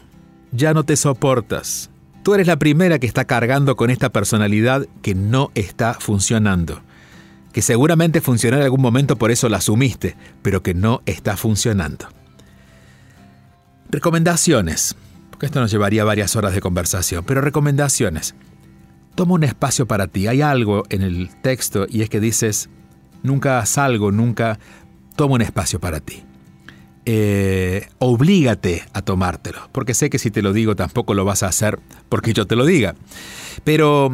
Ya 0.52 0.74
no 0.74 0.84
te 0.84 0.98
soportas. 0.98 1.90
Tú 2.22 2.34
eres 2.34 2.48
la 2.48 2.60
primera 2.60 3.00
que 3.00 3.08
está 3.08 3.24
cargando 3.24 3.78
con 3.78 3.90
esta 3.90 4.10
personalidad 4.10 4.88
que 5.02 5.16
no 5.16 5.52
está 5.56 5.94
funcionando 5.94 6.82
que 7.54 7.62
seguramente 7.62 8.20
funcionó 8.20 8.58
en 8.58 8.64
algún 8.64 8.82
momento, 8.82 9.16
por 9.16 9.32
eso 9.32 9.48
la 9.48 9.58
asumiste, 9.58 10.16
pero 10.44 10.62
que 10.62 10.76
no 10.76 11.02
está 11.08 11.36
funcionando. 11.36 12.08
Recomendaciones, 13.90 14.96
esto 15.42 15.60
nos 15.60 15.72
llevaría 15.72 16.04
varias 16.04 16.36
horas 16.36 16.54
de 16.54 16.62
conversación, 16.62 17.24
pero 17.26 17.42
recomendaciones. 17.42 18.36
Toma 19.16 19.34
un 19.34 19.44
espacio 19.44 19.88
para 19.88 20.08
ti. 20.08 20.28
Hay 20.28 20.42
algo 20.42 20.84
en 20.90 21.02
el 21.02 21.30
texto 21.42 21.86
y 21.90 22.02
es 22.02 22.10
que 22.10 22.20
dices, 22.20 22.70
nunca 23.24 23.66
salgo, 23.66 24.12
nunca 24.12 24.60
toma 25.16 25.36
un 25.36 25.42
espacio 25.42 25.80
para 25.80 26.00
ti. 26.00 26.24
Eh, 27.06 27.88
oblígate 27.98 28.84
a 28.94 29.02
tomártelo, 29.02 29.70
porque 29.72 29.94
sé 29.94 30.10
que 30.10 30.20
si 30.20 30.30
te 30.30 30.42
lo 30.42 30.54
digo 30.54 30.76
tampoco 30.76 31.14
lo 31.14 31.26
vas 31.26 31.44
a 31.44 31.48
hacer 31.48 31.80
porque 32.08 32.34
yo 32.34 32.46
te 32.46 32.56
lo 32.56 32.66
diga. 32.66 32.96
Pero 33.64 34.12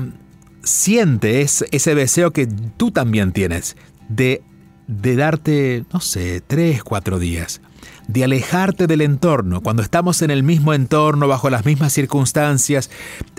siente 0.64 1.42
ese 1.42 1.96
deseo 1.96 2.32
que 2.32 2.48
tú 2.48 2.92
también 2.92 3.32
tienes 3.32 3.76
de, 4.10 4.42
de 4.88 5.16
darte, 5.16 5.86
no 5.92 6.00
sé, 6.00 6.42
tres, 6.42 6.84
cuatro 6.84 7.20
días, 7.20 7.62
de 8.08 8.24
alejarte 8.24 8.88
del 8.88 9.02
entorno. 9.02 9.62
Cuando 9.62 9.82
estamos 9.82 10.22
en 10.22 10.32
el 10.32 10.44
mismo 10.44 10.74
entorno, 10.74 11.28
bajo 11.28 11.50
las 11.50 11.66
mismas 11.66 11.94
circunstancias, 11.94 12.90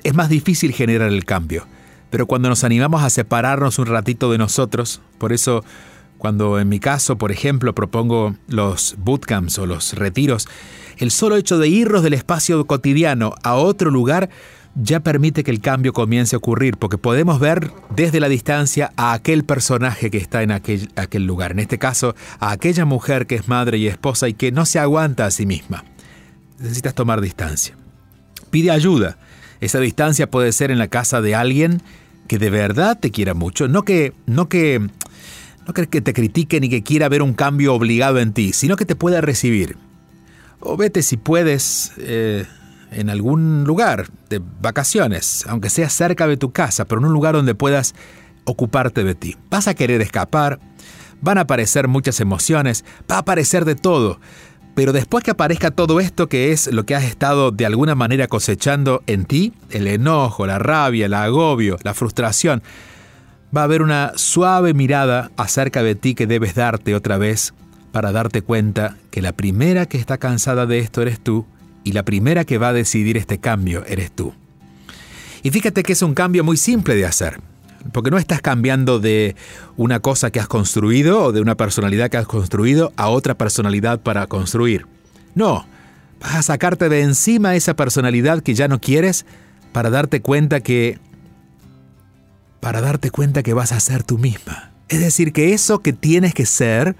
es 0.05 0.15
más 0.15 0.29
difícil 0.29 0.73
generar 0.73 1.09
el 1.09 1.25
cambio. 1.25 1.67
Pero 2.11 2.27
cuando 2.27 2.49
nos 2.49 2.65
animamos 2.65 3.03
a 3.03 3.11
separarnos 3.11 3.79
un 3.79 3.87
ratito 3.87 4.31
de 4.31 4.39
nosotros, 4.39 5.01
por 5.19 5.33
eso 5.33 5.65
cuando 6.19 6.59
en 6.59 6.69
mi 6.69 6.81
caso, 6.81 7.19
por 7.19 7.31
ejemplo, 7.31 7.75
propongo 7.75 8.37
los 8.49 8.97
bootcamps 8.99 9.59
o 9.59 9.67
los 9.67 9.93
retiros, 9.95 10.49
el 10.99 11.11
solo 11.11 11.37
hecho 11.37 11.59
de 11.59 11.69
irnos 11.69 12.03
del 12.03 12.15
espacio 12.15 12.67
cotidiano 12.67 13.35
a 13.43 13.55
otro 13.55 13.91
lugar 13.91 14.31
ya 14.77 15.01
permite 15.01 15.43
que 15.43 15.51
el 15.51 15.61
cambio 15.61 15.93
comience 15.93 16.37
a 16.37 16.39
ocurrir, 16.39 16.77
porque 16.77 16.99
podemos 16.99 17.41
ver 17.41 17.73
desde 17.95 18.21
la 18.21 18.29
distancia 18.29 18.93
a 18.97 19.15
aquel 19.15 19.45
personaje 19.45 20.11
que 20.11 20.19
está 20.19 20.43
en 20.43 20.53
aquel, 20.53 20.91
aquel, 20.97 21.27
lugar, 21.27 21.53
en 21.53 21.61
este 21.61 21.79
caso 21.79 22.15
a 22.39 22.51
aquella 22.51 22.85
mujer 22.85 23.27
que 23.27 23.37
es 23.37 23.49
madre 23.49 23.79
y 23.79 23.87
esposa 23.87 24.29
y 24.29 24.35
que 24.35 24.53
no 24.53 24.67
se 24.67 24.79
aguanta 24.79 25.25
a 25.25 25.31
sí 25.31 25.47
misma. 25.47 25.85
Necesitas 26.59 26.95
tomar 26.95 27.21
distancia. 27.21 27.75
Pide 28.51 28.71
ayuda. 28.71 29.19
Esa 29.61 29.81
distancia 29.81 30.31
puede 30.31 30.53
ser 30.53 30.71
en 30.71 30.79
la 30.79 30.89
casa 30.89 31.23
de 31.23 31.35
alguien 31.35 31.83
que 32.29 32.39
de 32.39 32.51
verdad 32.51 32.99
te 32.99 33.11
quiera 33.11 33.35
mucho, 33.35 33.69
no 33.69 33.85
que, 33.85 34.13
no 34.27 34.49
que 34.49 34.81
No 35.67 35.73
que 35.73 36.01
te 36.01 36.13
critique 36.13 36.61
ni 36.61 36.69
que 36.69 36.83
quiera 36.83 37.09
ver 37.09 37.23
un 37.23 37.33
cambio 37.33 37.75
obligado 37.75 38.19
en 38.19 38.33
ti, 38.33 38.53
sino 38.53 38.77
que 38.77 38.85
te 38.85 38.95
pueda 38.95 39.21
recibir. 39.21 39.77
O 40.61 40.77
vete 40.77 41.03
si 41.03 41.17
puedes 41.17 41.93
eh, 41.99 42.47
en 42.91 43.11
algún 43.11 43.65
lugar 43.65 44.09
de 44.29 44.41
vacaciones, 44.61 45.45
aunque 45.49 45.71
sea 45.71 45.89
cerca 45.89 46.27
de 46.27 46.37
tu 46.37 46.53
casa, 46.53 46.85
pero 46.85 47.01
en 47.01 47.07
un 47.07 47.13
lugar 47.13 47.35
donde 47.35 47.55
puedas 47.55 47.95
ocuparte 48.45 49.05
de 49.05 49.15
ti. 49.15 49.37
Vas 49.51 49.69
a 49.69 49.75
querer 49.75 50.01
escapar, 50.01 50.61
van 51.21 51.39
a 51.39 51.43
aparecer 51.43 51.89
muchas 51.89 52.21
emociones, 52.21 52.85
va 53.11 53.17
a 53.17 53.21
aparecer 53.21 53.65
de 53.65 53.75
todo. 53.75 54.21
Pero 54.75 54.93
después 54.93 55.25
que 55.25 55.31
aparezca 55.31 55.71
todo 55.71 56.01
esto 56.01 56.29
que 56.29 56.53
es 56.53 56.73
lo 56.73 56.85
que 56.85 56.95
has 56.95 57.05
estado 57.05 57.51
de 57.51 57.65
alguna 57.65 57.95
manera 57.95 58.29
cosechando 58.29 59.03
en 59.07 59.25
ti, 59.25 59.55
el 59.71 59.87
enojo, 59.87 60.47
la 60.47 60.59
rabia, 60.59 61.07
el 61.07 61.15
agobio, 61.15 61.79
la 61.83 61.95
frustración, 61.95 62.63
va 63.57 63.63
a 63.63 63.65
haber 63.65 63.81
una 63.81 64.13
suave 64.17 64.75
mirada 64.75 65.31
acerca 65.37 65.83
de 65.83 65.95
ti 65.95 66.15
que 66.15 66.27
debes 66.27 66.55
darte 66.55 66.95
otra 66.95 67.17
vez 67.17 67.55
para 67.91 68.13
darte 68.13 68.43
cuenta 68.43 68.97
que 69.11 69.23
la 69.23 69.33
primera 69.33 69.87
que 69.87 69.97
está 69.97 70.19
cansada 70.19 70.67
de 70.67 70.81
esto 70.81 71.01
eres 71.01 71.21
tú 71.21 71.47
y 71.87 71.93
la 71.93 72.05
primera 72.05 72.45
que 72.45 72.59
va 72.59 72.71
a 72.71 72.73
decidir 72.73 73.17
este 73.17 73.39
cambio 73.39 73.85
eres 73.87 74.11
tú. 74.11 74.35
Y 75.45 75.51
fíjate 75.53 75.85
que 75.85 75.93
es 75.93 76.03
un 76.03 76.15
cambio 76.15 76.43
muy 76.43 76.57
simple 76.57 76.97
de 76.97 77.07
hacer, 77.07 77.39
porque 77.93 78.11
no 78.11 78.19
estás 78.19 78.41
cambiando 78.41 78.99
de 78.99 79.37
una 79.77 80.01
cosa 80.01 80.33
que 80.33 80.41
has 80.41 80.49
construido 80.49 81.23
o 81.23 81.33
de 81.33 81.41
una 81.41 81.55
personalidad 81.55 82.11
que 82.11 82.17
has 82.17 82.27
construido 82.27 82.93
a 82.97 83.09
otra 83.09 83.39
personalidad 83.39 84.01
para 84.01 84.27
construir. 84.27 84.85
No, 85.37 85.65
vas 86.21 86.35
a 86.35 86.43
sacarte 86.43 86.89
de 86.89 87.03
encima 87.03 87.55
esa 87.55 87.77
personalidad 87.77 88.43
que 88.43 88.55
ya 88.55 88.67
no 88.67 88.81
quieres 88.81 89.25
para 89.71 89.89
darte 89.89 90.21
cuenta 90.21 90.59
que 90.59 90.99
para 92.59 92.81
darte 92.81 93.13
cuenta 93.13 93.45
que 93.45 93.55
vas 93.55 93.71
a 93.71 93.79
ser 93.79 94.03
tú 94.03 94.19
misma. 94.19 94.73
Es 94.89 94.99
decir, 94.99 95.33
que 95.33 95.55
eso 95.55 95.83
que 95.83 95.93
tienes 95.93 96.35
que 96.35 96.47
ser 96.47 96.97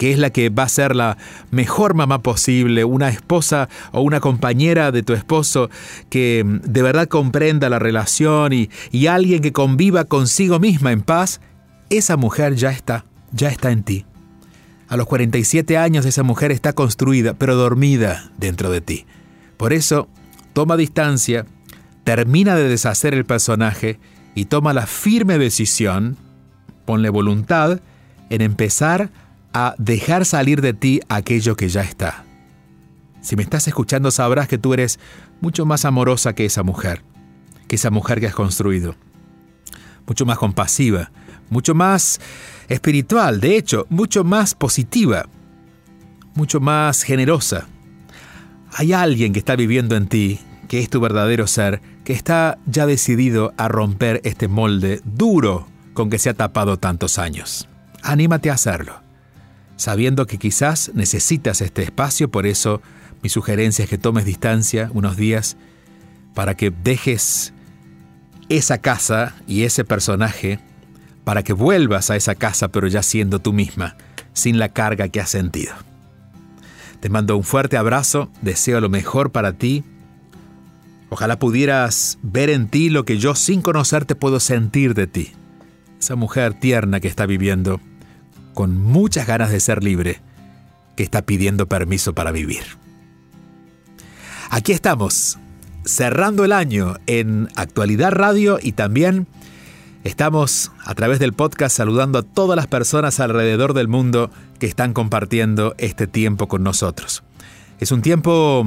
que 0.00 0.12
es 0.12 0.18
la 0.18 0.30
que 0.30 0.48
va 0.48 0.62
a 0.62 0.68
ser 0.70 0.96
la 0.96 1.18
mejor 1.50 1.92
mamá 1.92 2.22
posible, 2.22 2.84
una 2.84 3.10
esposa 3.10 3.68
o 3.92 4.00
una 4.00 4.18
compañera 4.18 4.92
de 4.92 5.02
tu 5.02 5.12
esposo 5.12 5.68
que 6.08 6.42
mm, 6.42 6.60
de 6.60 6.82
verdad 6.82 7.06
comprenda 7.06 7.68
la 7.68 7.78
relación 7.78 8.54
y, 8.54 8.70
y 8.90 9.08
alguien 9.08 9.42
que 9.42 9.52
conviva 9.52 10.06
consigo 10.06 10.58
misma 10.58 10.92
en 10.92 11.02
paz, 11.02 11.42
esa 11.90 12.16
mujer 12.16 12.54
ya 12.54 12.70
está, 12.70 13.04
ya 13.32 13.50
está 13.50 13.72
en 13.72 13.82
ti. 13.82 14.06
A 14.88 14.96
los 14.96 15.04
47 15.04 15.76
años 15.76 16.06
esa 16.06 16.22
mujer 16.22 16.50
está 16.50 16.72
construida, 16.72 17.34
pero 17.34 17.54
dormida 17.54 18.32
dentro 18.38 18.70
de 18.70 18.80
ti. 18.80 19.04
Por 19.58 19.74
eso, 19.74 20.08
toma 20.54 20.78
distancia, 20.78 21.44
termina 22.04 22.56
de 22.56 22.70
deshacer 22.70 23.12
el 23.12 23.26
personaje 23.26 24.00
y 24.34 24.46
toma 24.46 24.72
la 24.72 24.86
firme 24.86 25.36
decisión, 25.36 26.16
ponle 26.86 27.10
voluntad, 27.10 27.80
en 28.30 28.40
empezar 28.40 29.10
a 29.52 29.74
dejar 29.78 30.24
salir 30.24 30.60
de 30.60 30.74
ti 30.74 31.00
aquello 31.08 31.56
que 31.56 31.68
ya 31.68 31.82
está. 31.82 32.24
Si 33.20 33.36
me 33.36 33.42
estás 33.42 33.68
escuchando 33.68 34.10
sabrás 34.10 34.48
que 34.48 34.58
tú 34.58 34.72
eres 34.72 34.98
mucho 35.40 35.66
más 35.66 35.84
amorosa 35.84 36.34
que 36.34 36.46
esa 36.46 36.62
mujer, 36.62 37.02
que 37.68 37.76
esa 37.76 37.90
mujer 37.90 38.20
que 38.20 38.26
has 38.26 38.34
construido, 38.34 38.94
mucho 40.06 40.24
más 40.24 40.38
compasiva, 40.38 41.10
mucho 41.50 41.74
más 41.74 42.20
espiritual, 42.68 43.40
de 43.40 43.56
hecho, 43.56 43.86
mucho 43.90 44.24
más 44.24 44.54
positiva, 44.54 45.26
mucho 46.34 46.60
más 46.60 47.02
generosa. 47.02 47.66
Hay 48.72 48.92
alguien 48.92 49.32
que 49.32 49.40
está 49.40 49.56
viviendo 49.56 49.96
en 49.96 50.08
ti, 50.08 50.40
que 50.68 50.78
es 50.78 50.88
tu 50.88 51.00
verdadero 51.00 51.46
ser, 51.46 51.82
que 52.04 52.12
está 52.12 52.58
ya 52.66 52.86
decidido 52.86 53.52
a 53.56 53.68
romper 53.68 54.20
este 54.24 54.46
molde 54.48 55.00
duro 55.04 55.66
con 55.92 56.08
que 56.08 56.20
se 56.20 56.30
ha 56.30 56.34
tapado 56.34 56.78
tantos 56.78 57.18
años. 57.18 57.68
Anímate 58.02 58.50
a 58.50 58.54
hacerlo 58.54 59.09
sabiendo 59.80 60.26
que 60.26 60.36
quizás 60.36 60.90
necesitas 60.92 61.62
este 61.62 61.82
espacio, 61.82 62.30
por 62.30 62.46
eso 62.46 62.82
mi 63.22 63.30
sugerencia 63.30 63.84
es 63.84 63.88
que 63.88 63.96
tomes 63.96 64.26
distancia 64.26 64.90
unos 64.92 65.16
días 65.16 65.56
para 66.34 66.54
que 66.54 66.70
dejes 66.70 67.54
esa 68.50 68.76
casa 68.76 69.36
y 69.46 69.62
ese 69.62 69.86
personaje, 69.86 70.60
para 71.24 71.42
que 71.42 71.54
vuelvas 71.54 72.10
a 72.10 72.16
esa 72.16 72.34
casa 72.34 72.68
pero 72.68 72.88
ya 72.88 73.02
siendo 73.02 73.38
tú 73.38 73.54
misma, 73.54 73.96
sin 74.34 74.58
la 74.58 74.68
carga 74.68 75.08
que 75.08 75.18
has 75.18 75.30
sentido. 75.30 75.72
Te 77.00 77.08
mando 77.08 77.34
un 77.34 77.42
fuerte 77.42 77.78
abrazo, 77.78 78.30
deseo 78.42 78.82
lo 78.82 78.90
mejor 78.90 79.32
para 79.32 79.54
ti. 79.54 79.82
Ojalá 81.08 81.38
pudieras 81.38 82.18
ver 82.20 82.50
en 82.50 82.68
ti 82.68 82.90
lo 82.90 83.06
que 83.06 83.16
yo 83.16 83.34
sin 83.34 83.62
conocerte 83.62 84.14
puedo 84.14 84.40
sentir 84.40 84.92
de 84.92 85.06
ti. 85.06 85.32
Esa 85.98 86.16
mujer 86.16 86.52
tierna 86.52 87.00
que 87.00 87.08
está 87.08 87.24
viviendo 87.24 87.80
con 88.54 88.78
muchas 88.78 89.26
ganas 89.26 89.50
de 89.50 89.60
ser 89.60 89.82
libre, 89.82 90.20
que 90.96 91.02
está 91.02 91.22
pidiendo 91.22 91.66
permiso 91.66 92.14
para 92.14 92.32
vivir. 92.32 92.62
Aquí 94.50 94.72
estamos, 94.72 95.38
cerrando 95.84 96.44
el 96.44 96.52
año 96.52 96.96
en 97.06 97.48
Actualidad 97.56 98.12
Radio 98.12 98.58
y 98.60 98.72
también 98.72 99.26
estamos 100.04 100.72
a 100.84 100.94
través 100.94 101.18
del 101.18 101.32
podcast 101.32 101.76
saludando 101.76 102.18
a 102.18 102.22
todas 102.22 102.56
las 102.56 102.66
personas 102.66 103.20
alrededor 103.20 103.74
del 103.74 103.88
mundo 103.88 104.30
que 104.58 104.66
están 104.66 104.92
compartiendo 104.92 105.74
este 105.78 106.06
tiempo 106.06 106.48
con 106.48 106.62
nosotros. 106.62 107.22
Es 107.78 107.92
un 107.92 108.02
tiempo 108.02 108.66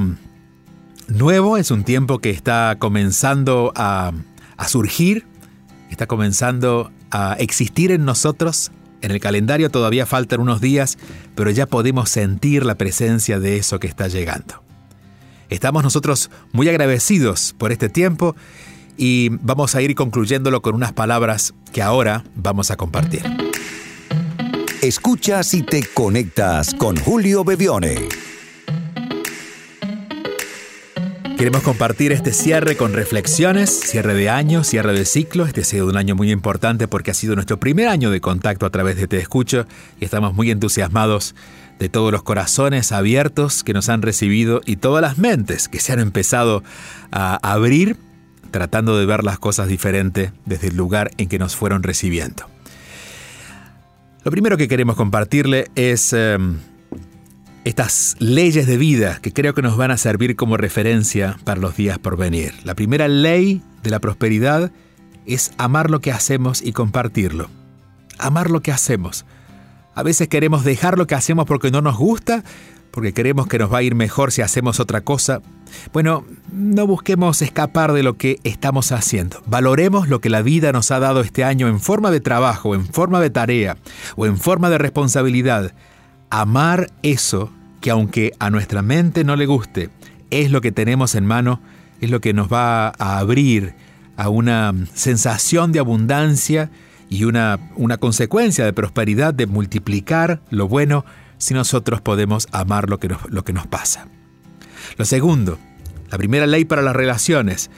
nuevo, 1.08 1.56
es 1.56 1.70
un 1.70 1.84
tiempo 1.84 2.18
que 2.18 2.30
está 2.30 2.76
comenzando 2.78 3.72
a, 3.76 4.12
surgir, 4.66 5.26
está 5.90 6.06
comenzando 6.06 6.90
a 7.10 7.34
existir 7.38 7.92
en 7.92 8.04
nosotros 8.04 8.72
en 9.04 9.10
el 9.10 9.20
calendario 9.20 9.70
todavía 9.70 10.06
faltan 10.06 10.40
unos 10.40 10.60
días, 10.60 10.98
pero 11.34 11.50
ya 11.50 11.66
podemos 11.66 12.08
sentir 12.08 12.64
la 12.64 12.76
presencia 12.76 13.38
de 13.38 13.58
eso 13.58 13.78
que 13.78 13.86
está 13.86 14.08
llegando. 14.08 14.62
Estamos 15.50 15.82
nosotros 15.82 16.30
muy 16.52 16.68
agradecidos 16.70 17.54
por 17.58 17.70
este 17.70 17.90
tiempo 17.90 18.34
y 18.96 19.28
vamos 19.42 19.74
a 19.74 19.82
ir 19.82 19.94
concluyéndolo 19.94 20.62
con 20.62 20.74
unas 20.74 20.92
palabras 20.92 21.54
que 21.72 21.82
ahora 21.82 22.24
vamos 22.34 22.70
a 22.70 22.76
compartir. 22.76 23.22
Escuchas 24.80 25.52
y 25.52 25.62
te 25.62 25.84
conectas 25.84 26.74
con 26.74 26.96
Julio 26.96 27.44
Bevione. 27.44 28.08
Queremos 31.36 31.62
compartir 31.62 32.12
este 32.12 32.32
cierre 32.32 32.76
con 32.76 32.92
reflexiones, 32.92 33.68
cierre 33.68 34.14
de 34.14 34.30
año, 34.30 34.62
cierre 34.62 34.92
de 34.92 35.04
ciclo. 35.04 35.46
Este 35.46 35.62
ha 35.62 35.64
sido 35.64 35.86
un 35.88 35.96
año 35.96 36.14
muy 36.14 36.30
importante 36.30 36.86
porque 36.86 37.10
ha 37.10 37.14
sido 37.14 37.34
nuestro 37.34 37.58
primer 37.58 37.88
año 37.88 38.10
de 38.10 38.20
contacto 38.20 38.66
a 38.66 38.70
través 38.70 38.96
de 38.96 39.08
Te 39.08 39.18
Escucho 39.18 39.66
y 40.00 40.04
estamos 40.04 40.32
muy 40.32 40.50
entusiasmados 40.50 41.34
de 41.80 41.88
todos 41.88 42.12
los 42.12 42.22
corazones 42.22 42.92
abiertos 42.92 43.64
que 43.64 43.72
nos 43.72 43.88
han 43.88 44.02
recibido 44.02 44.60
y 44.64 44.76
todas 44.76 45.02
las 45.02 45.18
mentes 45.18 45.68
que 45.68 45.80
se 45.80 45.92
han 45.92 45.98
empezado 45.98 46.62
a 47.10 47.36
abrir 47.42 47.96
tratando 48.52 48.96
de 48.96 49.04
ver 49.04 49.24
las 49.24 49.40
cosas 49.40 49.66
diferente 49.66 50.32
desde 50.46 50.68
el 50.68 50.76
lugar 50.76 51.10
en 51.18 51.28
que 51.28 51.40
nos 51.40 51.56
fueron 51.56 51.82
recibiendo. 51.82 52.48
Lo 54.22 54.30
primero 54.30 54.56
que 54.56 54.68
queremos 54.68 54.94
compartirle 54.94 55.68
es... 55.74 56.12
Em, 56.12 56.58
estas 57.64 58.16
leyes 58.18 58.66
de 58.66 58.76
vida 58.76 59.18
que 59.22 59.32
creo 59.32 59.54
que 59.54 59.62
nos 59.62 59.76
van 59.76 59.90
a 59.90 59.96
servir 59.96 60.36
como 60.36 60.56
referencia 60.56 61.38
para 61.44 61.60
los 61.60 61.76
días 61.76 61.98
por 61.98 62.16
venir. 62.16 62.52
La 62.64 62.74
primera 62.74 63.08
ley 63.08 63.62
de 63.82 63.90
la 63.90 64.00
prosperidad 64.00 64.70
es 65.26 65.52
amar 65.56 65.90
lo 65.90 66.00
que 66.00 66.12
hacemos 66.12 66.60
y 66.62 66.72
compartirlo. 66.72 67.48
Amar 68.18 68.50
lo 68.50 68.60
que 68.60 68.70
hacemos. 68.70 69.24
A 69.94 70.02
veces 70.02 70.28
queremos 70.28 70.64
dejar 70.64 70.98
lo 70.98 71.06
que 71.06 71.14
hacemos 71.14 71.46
porque 71.46 71.70
no 71.70 71.80
nos 71.80 71.96
gusta, 71.96 72.44
porque 72.90 73.14
creemos 73.14 73.46
que 73.46 73.58
nos 73.58 73.72
va 73.72 73.78
a 73.78 73.82
ir 73.82 73.94
mejor 73.94 74.30
si 74.30 74.42
hacemos 74.42 74.78
otra 74.78 75.00
cosa. 75.00 75.40
Bueno, 75.92 76.24
no 76.52 76.86
busquemos 76.86 77.40
escapar 77.42 77.92
de 77.92 78.02
lo 78.02 78.16
que 78.16 78.38
estamos 78.44 78.92
haciendo. 78.92 79.42
Valoremos 79.46 80.08
lo 80.08 80.20
que 80.20 80.30
la 80.30 80.42
vida 80.42 80.70
nos 80.72 80.90
ha 80.90 81.00
dado 81.00 81.20
este 81.20 81.44
año 81.44 81.68
en 81.68 81.80
forma 81.80 82.10
de 82.10 82.20
trabajo, 82.20 82.74
en 82.74 82.86
forma 82.86 83.20
de 83.20 83.30
tarea 83.30 83.78
o 84.16 84.26
en 84.26 84.36
forma 84.36 84.68
de 84.68 84.78
responsabilidad 84.78 85.72
amar 86.40 86.90
eso 87.02 87.52
que 87.80 87.90
aunque 87.90 88.32
a 88.38 88.50
nuestra 88.50 88.82
mente 88.82 89.24
no 89.24 89.36
le 89.36 89.46
guste, 89.46 89.90
es 90.30 90.50
lo 90.50 90.60
que 90.60 90.72
tenemos 90.72 91.14
en 91.14 91.26
mano, 91.26 91.60
es 92.00 92.10
lo 92.10 92.20
que 92.20 92.32
nos 92.32 92.52
va 92.52 92.88
a 92.88 93.18
abrir 93.18 93.74
a 94.16 94.28
una 94.28 94.72
sensación 94.94 95.70
de 95.70 95.78
abundancia 95.78 96.70
y 97.08 97.24
una, 97.24 97.58
una 97.76 97.98
consecuencia 97.98 98.64
de 98.64 98.72
prosperidad, 98.72 99.32
de 99.32 99.46
multiplicar 99.46 100.40
lo 100.50 100.66
bueno 100.66 101.04
si 101.38 101.54
nosotros 101.54 102.00
podemos 102.00 102.48
amar 102.50 102.88
lo 102.90 102.98
que, 102.98 103.08
nos, 103.08 103.30
lo 103.30 103.44
que 103.44 103.52
nos 103.52 103.66
pasa. 103.66 104.08
Lo 104.96 105.04
segundo, 105.04 105.58
la 106.10 106.18
primera 106.18 106.46
ley 106.46 106.64
para 106.64 106.82
las 106.82 106.96
relaciones 106.96 107.70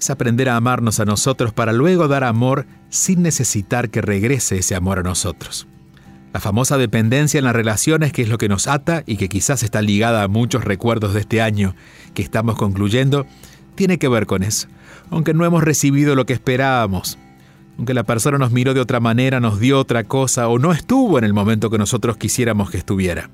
es 0.00 0.10
aprender 0.10 0.48
a 0.48 0.56
amarnos 0.56 0.98
a 0.98 1.04
nosotros 1.04 1.52
para 1.52 1.72
luego 1.72 2.08
dar 2.08 2.24
amor 2.24 2.66
sin 2.88 3.22
necesitar 3.22 3.90
que 3.90 4.00
regrese 4.00 4.58
ese 4.58 4.74
amor 4.74 4.98
a 4.98 5.02
nosotros. 5.02 5.68
La 6.34 6.40
famosa 6.40 6.78
dependencia 6.78 7.38
en 7.38 7.44
las 7.44 7.54
relaciones, 7.54 8.12
que 8.12 8.22
es 8.22 8.28
lo 8.28 8.38
que 8.38 8.48
nos 8.48 8.66
ata 8.66 9.04
y 9.06 9.18
que 9.18 9.28
quizás 9.28 9.62
está 9.62 9.80
ligada 9.82 10.24
a 10.24 10.28
muchos 10.28 10.64
recuerdos 10.64 11.14
de 11.14 11.20
este 11.20 11.40
año 11.40 11.76
que 12.12 12.22
estamos 12.22 12.56
concluyendo, 12.56 13.24
tiene 13.76 14.00
que 14.00 14.08
ver 14.08 14.26
con 14.26 14.42
eso. 14.42 14.66
Aunque 15.10 15.32
no 15.32 15.44
hemos 15.44 15.62
recibido 15.62 16.16
lo 16.16 16.26
que 16.26 16.32
esperábamos, 16.32 17.20
aunque 17.78 17.94
la 17.94 18.02
persona 18.02 18.36
nos 18.36 18.50
miró 18.50 18.74
de 18.74 18.80
otra 18.80 18.98
manera, 18.98 19.38
nos 19.38 19.60
dio 19.60 19.78
otra 19.78 20.02
cosa 20.02 20.48
o 20.48 20.58
no 20.58 20.72
estuvo 20.72 21.18
en 21.18 21.24
el 21.24 21.34
momento 21.34 21.70
que 21.70 21.78
nosotros 21.78 22.16
quisiéramos 22.16 22.68
que 22.68 22.78
estuviera. 22.78 23.30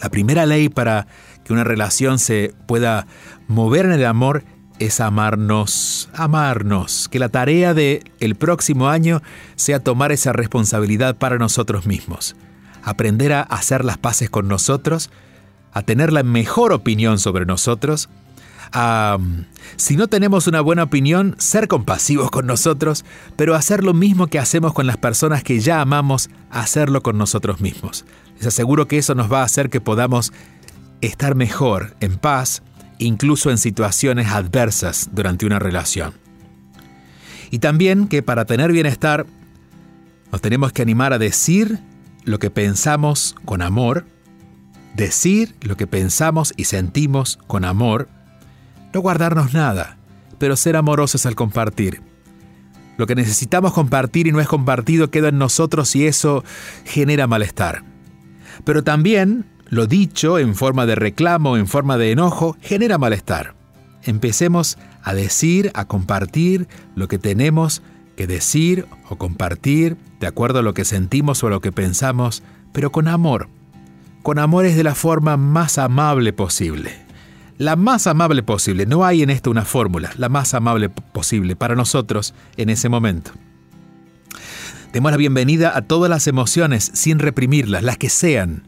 La 0.00 0.08
primera 0.08 0.44
ley 0.44 0.68
para 0.68 1.06
que 1.44 1.52
una 1.52 1.62
relación 1.62 2.18
se 2.18 2.52
pueda 2.66 3.06
mover 3.46 3.86
en 3.86 3.92
el 3.92 4.06
amor 4.06 4.42
es 4.86 5.00
amarnos, 5.00 6.08
amarnos, 6.14 7.08
que 7.08 7.18
la 7.18 7.28
tarea 7.28 7.74
de 7.74 8.02
el 8.20 8.34
próximo 8.34 8.88
año 8.88 9.22
sea 9.54 9.80
tomar 9.80 10.12
esa 10.12 10.32
responsabilidad 10.32 11.16
para 11.16 11.38
nosotros 11.38 11.86
mismos, 11.86 12.36
aprender 12.82 13.32
a 13.32 13.42
hacer 13.42 13.84
las 13.84 13.98
paces 13.98 14.30
con 14.30 14.48
nosotros, 14.48 15.10
a 15.72 15.82
tener 15.82 16.12
la 16.12 16.22
mejor 16.22 16.72
opinión 16.72 17.18
sobre 17.18 17.46
nosotros, 17.46 18.08
a, 18.72 19.18
si 19.76 19.96
no 19.96 20.08
tenemos 20.08 20.46
una 20.46 20.60
buena 20.60 20.84
opinión, 20.84 21.36
ser 21.38 21.68
compasivos 21.68 22.30
con 22.30 22.46
nosotros, 22.46 23.04
pero 23.36 23.54
hacer 23.54 23.84
lo 23.84 23.94
mismo 23.94 24.26
que 24.26 24.38
hacemos 24.38 24.72
con 24.72 24.86
las 24.86 24.96
personas 24.96 25.42
que 25.42 25.60
ya 25.60 25.80
amamos, 25.80 26.30
hacerlo 26.50 27.02
con 27.02 27.18
nosotros 27.18 27.60
mismos. 27.60 28.04
Les 28.36 28.46
aseguro 28.46 28.88
que 28.88 28.98
eso 28.98 29.14
nos 29.14 29.30
va 29.30 29.42
a 29.42 29.44
hacer 29.44 29.70
que 29.70 29.80
podamos 29.80 30.32
estar 31.00 31.34
mejor, 31.34 31.96
en 32.00 32.16
paz, 32.16 32.62
incluso 33.02 33.50
en 33.50 33.58
situaciones 33.58 34.28
adversas 34.28 35.10
durante 35.12 35.46
una 35.46 35.58
relación. 35.58 36.14
Y 37.50 37.58
también 37.58 38.08
que 38.08 38.22
para 38.22 38.44
tener 38.44 38.72
bienestar 38.72 39.26
nos 40.30 40.40
tenemos 40.40 40.72
que 40.72 40.82
animar 40.82 41.12
a 41.12 41.18
decir 41.18 41.78
lo 42.24 42.38
que 42.38 42.50
pensamos 42.50 43.36
con 43.44 43.60
amor, 43.60 44.06
decir 44.94 45.54
lo 45.60 45.76
que 45.76 45.86
pensamos 45.86 46.54
y 46.56 46.64
sentimos 46.64 47.38
con 47.46 47.64
amor, 47.64 48.08
no 48.94 49.00
guardarnos 49.00 49.52
nada, 49.52 49.98
pero 50.38 50.56
ser 50.56 50.76
amorosos 50.76 51.26
al 51.26 51.34
compartir. 51.34 52.00
Lo 52.96 53.06
que 53.06 53.14
necesitamos 53.14 53.72
compartir 53.72 54.26
y 54.26 54.32
no 54.32 54.40
es 54.40 54.48
compartido 54.48 55.10
queda 55.10 55.28
en 55.28 55.38
nosotros 55.38 55.94
y 55.96 56.06
eso 56.06 56.44
genera 56.84 57.26
malestar. 57.26 57.84
Pero 58.64 58.84
también 58.84 59.46
lo 59.72 59.86
dicho 59.86 60.38
en 60.38 60.54
forma 60.54 60.84
de 60.84 60.96
reclamo, 60.96 61.56
en 61.56 61.66
forma 61.66 61.96
de 61.96 62.12
enojo, 62.12 62.58
genera 62.60 62.98
malestar. 62.98 63.54
Empecemos 64.02 64.76
a 65.02 65.14
decir, 65.14 65.70
a 65.72 65.86
compartir 65.86 66.68
lo 66.94 67.08
que 67.08 67.18
tenemos 67.18 67.80
que 68.14 68.26
decir 68.26 68.86
o 69.08 69.16
compartir 69.16 69.96
de 70.20 70.26
acuerdo 70.26 70.58
a 70.58 70.62
lo 70.62 70.74
que 70.74 70.84
sentimos 70.84 71.42
o 71.42 71.46
a 71.46 71.50
lo 71.50 71.60
que 71.62 71.72
pensamos, 71.72 72.42
pero 72.74 72.92
con 72.92 73.08
amor. 73.08 73.48
Con 74.22 74.38
amor 74.38 74.66
es 74.66 74.76
de 74.76 74.84
la 74.84 74.94
forma 74.94 75.38
más 75.38 75.78
amable 75.78 76.34
posible. 76.34 76.92
La 77.56 77.74
más 77.74 78.06
amable 78.06 78.42
posible. 78.42 78.84
No 78.84 79.06
hay 79.06 79.22
en 79.22 79.30
esto 79.30 79.50
una 79.50 79.64
fórmula. 79.64 80.10
La 80.18 80.28
más 80.28 80.52
amable 80.52 80.90
posible 80.90 81.56
para 81.56 81.76
nosotros 81.76 82.34
en 82.58 82.68
ese 82.68 82.90
momento. 82.90 83.30
Demos 84.92 85.12
la 85.12 85.16
bienvenida 85.16 85.74
a 85.74 85.80
todas 85.80 86.10
las 86.10 86.26
emociones 86.26 86.90
sin 86.92 87.18
reprimirlas, 87.18 87.82
las 87.82 87.96
que 87.96 88.10
sean. 88.10 88.64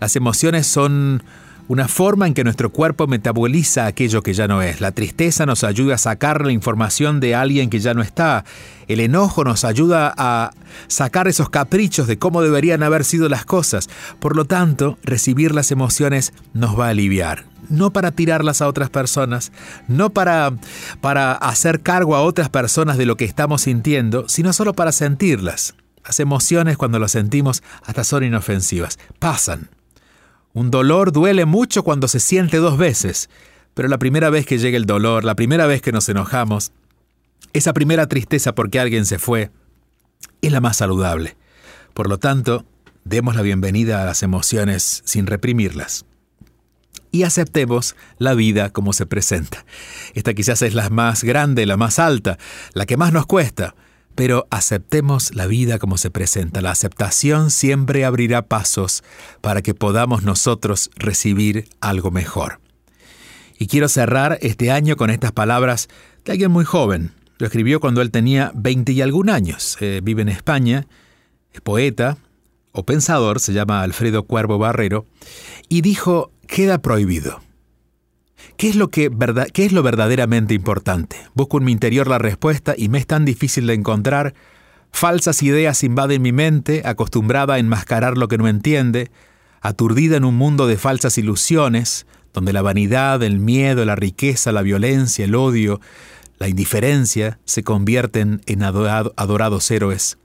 Las 0.00 0.16
emociones 0.16 0.66
son 0.66 1.22
una 1.68 1.88
forma 1.88 2.26
en 2.26 2.34
que 2.34 2.44
nuestro 2.44 2.70
cuerpo 2.70 3.06
metaboliza 3.06 3.86
aquello 3.86 4.22
que 4.22 4.34
ya 4.34 4.46
no 4.46 4.62
es. 4.62 4.80
La 4.80 4.92
tristeza 4.92 5.46
nos 5.46 5.64
ayuda 5.64 5.96
a 5.96 5.98
sacar 5.98 6.44
la 6.44 6.52
información 6.52 7.18
de 7.18 7.34
alguien 7.34 7.70
que 7.70 7.80
ya 7.80 7.94
no 7.94 8.02
está. 8.02 8.44
El 8.86 9.00
enojo 9.00 9.42
nos 9.42 9.64
ayuda 9.64 10.14
a 10.16 10.52
sacar 10.86 11.26
esos 11.26 11.50
caprichos 11.50 12.06
de 12.06 12.18
cómo 12.18 12.42
deberían 12.42 12.82
haber 12.82 13.04
sido 13.04 13.28
las 13.28 13.44
cosas. 13.44 13.88
Por 14.20 14.36
lo 14.36 14.44
tanto, 14.44 14.98
recibir 15.02 15.54
las 15.54 15.72
emociones 15.72 16.32
nos 16.52 16.78
va 16.78 16.86
a 16.86 16.90
aliviar. 16.90 17.46
No 17.68 17.92
para 17.92 18.12
tirarlas 18.12 18.62
a 18.62 18.68
otras 18.68 18.90
personas, 18.90 19.50
no 19.88 20.10
para, 20.10 20.52
para 21.00 21.32
hacer 21.32 21.80
cargo 21.80 22.14
a 22.14 22.22
otras 22.22 22.48
personas 22.48 22.96
de 22.96 23.06
lo 23.06 23.16
que 23.16 23.24
estamos 23.24 23.62
sintiendo, 23.62 24.28
sino 24.28 24.52
solo 24.52 24.72
para 24.72 24.92
sentirlas. 24.92 25.74
Las 26.04 26.20
emociones 26.20 26.76
cuando 26.76 27.00
las 27.00 27.10
sentimos 27.10 27.64
hasta 27.82 28.04
son 28.04 28.22
inofensivas. 28.22 29.00
Pasan. 29.18 29.68
Un 30.56 30.70
dolor 30.70 31.12
duele 31.12 31.44
mucho 31.44 31.82
cuando 31.82 32.08
se 32.08 32.18
siente 32.18 32.56
dos 32.56 32.78
veces, 32.78 33.28
pero 33.74 33.88
la 33.88 33.98
primera 33.98 34.30
vez 34.30 34.46
que 34.46 34.56
llega 34.56 34.78
el 34.78 34.86
dolor, 34.86 35.22
la 35.22 35.34
primera 35.34 35.66
vez 35.66 35.82
que 35.82 35.92
nos 35.92 36.08
enojamos, 36.08 36.72
esa 37.52 37.74
primera 37.74 38.06
tristeza 38.06 38.54
porque 38.54 38.80
alguien 38.80 39.04
se 39.04 39.18
fue, 39.18 39.50
es 40.40 40.50
la 40.50 40.62
más 40.62 40.78
saludable. 40.78 41.36
Por 41.92 42.08
lo 42.08 42.16
tanto, 42.16 42.64
demos 43.04 43.36
la 43.36 43.42
bienvenida 43.42 44.00
a 44.00 44.06
las 44.06 44.22
emociones 44.22 45.02
sin 45.04 45.26
reprimirlas. 45.26 46.06
Y 47.10 47.24
aceptemos 47.24 47.94
la 48.16 48.32
vida 48.32 48.70
como 48.70 48.94
se 48.94 49.04
presenta. 49.04 49.66
Esta 50.14 50.32
quizás 50.32 50.62
es 50.62 50.72
la 50.72 50.88
más 50.88 51.22
grande, 51.22 51.66
la 51.66 51.76
más 51.76 51.98
alta, 51.98 52.38
la 52.72 52.86
que 52.86 52.96
más 52.96 53.12
nos 53.12 53.26
cuesta, 53.26 53.74
pero 54.16 54.48
aceptemos 54.50 55.34
la 55.34 55.46
vida 55.46 55.78
como 55.78 55.98
se 55.98 56.10
presenta. 56.10 56.62
La 56.62 56.72
aceptación 56.72 57.50
siempre 57.50 58.04
abrirá 58.04 58.42
pasos 58.42 59.04
para 59.42 59.62
que 59.62 59.74
podamos 59.74 60.24
nosotros 60.24 60.90
recibir 60.96 61.68
algo 61.80 62.10
mejor. 62.10 62.58
Y 63.58 63.68
quiero 63.68 63.88
cerrar 63.88 64.38
este 64.42 64.70
año 64.70 64.96
con 64.96 65.10
estas 65.10 65.32
palabras 65.32 65.88
de 66.24 66.32
alguien 66.32 66.50
muy 66.50 66.64
joven. 66.64 67.12
Lo 67.38 67.46
escribió 67.46 67.78
cuando 67.78 68.00
él 68.00 68.10
tenía 68.10 68.50
20 68.54 68.92
y 68.92 69.02
algún 69.02 69.30
años. 69.30 69.76
Eh, 69.80 70.00
vive 70.02 70.22
en 70.22 70.30
España, 70.30 70.86
es 71.52 71.60
poeta 71.60 72.16
o 72.72 72.84
pensador, 72.84 73.40
se 73.40 73.52
llama 73.52 73.82
Alfredo 73.82 74.24
Cuervo 74.24 74.58
Barrero, 74.58 75.06
y 75.68 75.80
dijo, 75.80 76.30
queda 76.46 76.78
prohibido. 76.78 77.40
¿Qué 78.56 78.68
es, 78.68 78.76
lo 78.76 78.88
que, 78.88 79.10
¿Qué 79.52 79.66
es 79.66 79.72
lo 79.72 79.82
verdaderamente 79.82 80.54
importante? 80.54 81.16
Busco 81.34 81.58
en 81.58 81.64
mi 81.64 81.72
interior 81.72 82.08
la 82.08 82.18
respuesta 82.18 82.74
y 82.76 82.88
me 82.88 82.98
es 82.98 83.06
tan 83.06 83.24
difícil 83.24 83.66
de 83.66 83.74
encontrar. 83.74 84.34
Falsas 84.92 85.42
ideas 85.42 85.82
invaden 85.84 86.22
mi 86.22 86.32
mente, 86.32 86.82
acostumbrada 86.84 87.54
a 87.54 87.58
enmascarar 87.58 88.16
lo 88.16 88.28
que 88.28 88.38
no 88.38 88.48
entiende, 88.48 89.10
aturdida 89.60 90.16
en 90.16 90.24
un 90.24 90.36
mundo 90.36 90.66
de 90.66 90.78
falsas 90.78 91.18
ilusiones, 91.18 92.06
donde 92.32 92.52
la 92.52 92.62
vanidad, 92.62 93.22
el 93.22 93.38
miedo, 93.38 93.84
la 93.84 93.96
riqueza, 93.96 94.52
la 94.52 94.62
violencia, 94.62 95.24
el 95.24 95.34
odio, 95.34 95.80
la 96.38 96.48
indiferencia 96.48 97.38
se 97.44 97.62
convierten 97.62 98.42
en 98.46 98.62
adorados 98.62 99.70
héroes. 99.70 100.18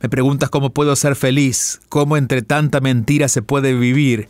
Me 0.00 0.08
preguntas 0.08 0.50
cómo 0.50 0.70
puedo 0.70 0.94
ser 0.94 1.16
feliz, 1.16 1.80
cómo 1.88 2.16
entre 2.16 2.42
tanta 2.42 2.80
mentira 2.80 3.28
se 3.28 3.42
puede 3.42 3.74
vivir. 3.74 4.28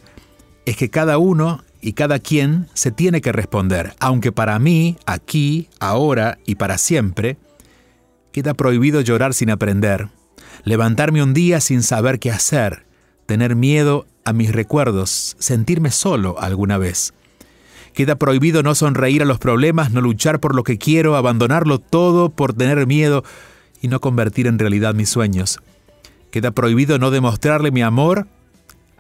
Es 0.65 0.77
que 0.77 0.89
cada 0.89 1.19
uno 1.19 1.63
y 1.81 1.93
cada 1.93 2.19
quien 2.19 2.67
se 2.75 2.91
tiene 2.91 3.21
que 3.21 3.33
responder, 3.33 3.95
aunque 4.01 4.33
para 4.33 4.59
mí, 4.59 4.97
aquí, 5.07 5.69
ahora 5.81 6.39
y 6.45 6.57
para 6.57 6.79
siempre, 6.79 7.37
queda 8.33 8.55
prohibido 8.55 9.01
llorar 9.01 9.35
sin 9.35 9.51
aprender, 9.51 10.09
levantarme 10.65 11.23
un 11.23 11.35
día 11.35 11.61
sin 11.61 11.83
saber 11.83 12.19
qué 12.19 12.31
hacer, 12.31 12.85
tener 13.27 13.55
miedo 13.55 14.07
a 14.25 14.33
mis 14.33 14.53
recuerdos, 14.53 15.37
sentirme 15.39 15.91
solo 15.91 16.41
alguna 16.41 16.79
vez. 16.79 17.15
Queda 17.95 18.17
prohibido 18.17 18.63
no 18.63 18.75
sonreír 18.75 19.23
a 19.23 19.27
los 19.27 19.39
problemas, 19.39 19.93
no 19.93 20.01
luchar 20.01 20.41
por 20.41 20.55
lo 20.55 20.63
que 20.63 20.79
quiero, 20.79 21.17
abandonarlo 21.17 21.79
todo 21.79 22.29
por 22.29 22.53
tener 22.53 22.87
miedo 22.87 23.25
y 23.81 23.89
no 23.89 24.01
convertir 24.01 24.47
en 24.47 24.59
realidad 24.59 24.95
mis 24.95 25.09
sueños. 25.09 25.61
Queda 26.31 26.51
prohibido 26.51 26.99
no 26.99 27.11
demostrarle 27.11 27.71
mi 27.71 27.83
amor 27.83 28.29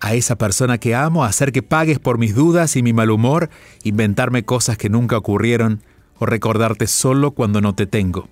a 0.00 0.14
esa 0.14 0.37
persona 0.37 0.78
que 0.78 0.94
amo, 0.94 1.24
hacer 1.24 1.52
que 1.52 1.62
pagues 1.62 1.98
por 1.98 2.18
mis 2.18 2.34
dudas 2.34 2.76
y 2.76 2.82
mi 2.82 2.92
mal 2.92 3.11
humor, 3.11 3.50
inventarme 3.82 4.44
cosas 4.44 4.78
que 4.78 4.88
nunca 4.88 5.16
ocurrieron 5.16 5.82
o 6.18 6.26
recordarte 6.26 6.87
solo 6.87 7.32
cuando 7.32 7.61
no 7.61 7.74
te 7.74 7.87
tengo. 7.87 8.28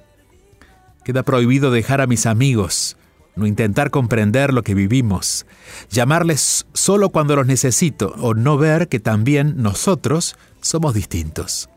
Queda 1.05 1.23
prohibido 1.23 1.71
dejar 1.71 2.01
a 2.01 2.07
mis 2.07 2.27
amigos, 2.27 2.97
no 3.37 3.47
intentar 3.47 3.91
comprender 3.91 4.53
lo 4.53 4.63
que 4.63 4.75
vivimos, 4.75 5.47
llamarles 5.91 6.67
solo 6.73 7.11
cuando 7.11 7.37
los 7.37 7.47
necesito 7.47 8.15
o 8.19 8.35
no 8.35 8.57
ver 8.57 8.89
que 8.89 8.99
también 8.99 9.55
nosotros 9.57 10.37
somos 10.61 10.95
distintos. 10.95 11.69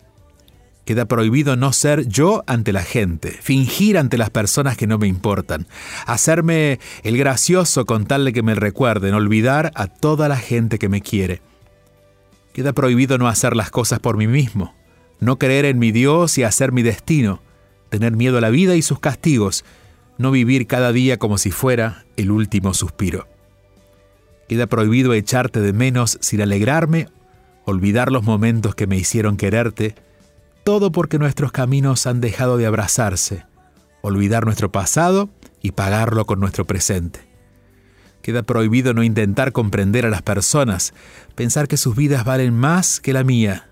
Queda 0.90 1.06
prohibido 1.06 1.56
no 1.56 1.72
ser 1.72 2.08
yo 2.08 2.44
ante 2.48 2.74
la 2.74 2.82
gente, 2.82 3.30
fingir 3.30 3.96
ante 3.96 4.18
las 4.18 4.32
personas 4.32 4.76
que 4.76 4.88
no 4.88 4.98
me 4.98 5.06
importan, 5.06 5.68
hacerme 6.08 6.80
el 7.04 7.16
gracioso 7.16 7.86
con 7.86 8.08
tal 8.08 8.26
de 8.26 8.34
que 8.34 8.42
me 8.42 8.56
recuerden, 8.56 9.14
olvidar 9.14 9.72
a 9.76 9.86
toda 9.86 10.28
la 10.28 10.38
gente 10.38 10.80
que 10.80 10.90
me 10.90 11.02
quiere. 11.02 11.44
Queda 12.54 12.74
prohibido 12.74 13.20
no 13.20 13.28
hacer 13.28 13.56
las 13.56 13.70
cosas 13.70 14.00
por 14.00 14.18
mí 14.18 14.26
mismo, 14.26 14.74
no 15.20 15.38
creer 15.38 15.66
en 15.66 15.78
mi 15.78 15.92
Dios 15.92 16.40
y 16.40 16.44
hacer 16.44 16.72
mi 16.72 16.82
destino, 16.82 17.40
tener 17.90 18.14
miedo 18.14 18.40
a 18.40 18.42
la 18.42 18.50
vida 18.50 18.76
y 18.76 18.82
sus 18.82 19.00
castigos, 19.00 19.66
no 20.18 20.32
vivir 20.32 20.66
cada 20.66 20.92
día 20.92 21.18
como 21.18 21.38
si 21.38 21.52
fuera 21.52 22.04
el 22.18 22.32
último 22.32 22.74
suspiro. 22.74 23.28
Queda 24.48 24.66
prohibido 24.66 25.14
echarte 25.14 25.60
de 25.60 25.72
menos 25.72 26.18
sin 26.20 26.42
alegrarme, 26.42 27.10
olvidar 27.66 28.12
los 28.12 28.24
momentos 28.24 28.74
que 28.74 28.88
me 28.88 28.98
hicieron 28.98 29.38
quererte, 29.38 29.94
todo 30.64 30.92
porque 30.92 31.20
nuestros 31.20 31.52
caminos 31.52 32.06
han 32.08 32.22
dejado 32.22 32.58
de 32.58 32.66
abrazarse, 32.66 33.46
olvidar 34.02 34.46
nuestro 34.46 34.72
pasado 34.72 35.30
y 35.62 35.72
pagarlo 35.72 36.26
con 36.26 36.40
nuestro 36.40 36.66
presente. 36.66 37.28
Queda 38.22 38.44
prohibido 38.44 38.94
no 38.94 39.04
intentar 39.04 39.52
comprender 39.52 40.06
a 40.06 40.10
las 40.10 40.22
personas, 40.22 40.94
pensar 41.36 41.68
que 41.68 41.78
sus 41.78 41.96
vidas 41.96 42.26
valen 42.26 42.54
más 42.54 43.00
que 43.00 43.14
la 43.14 43.24
mía, 43.24 43.70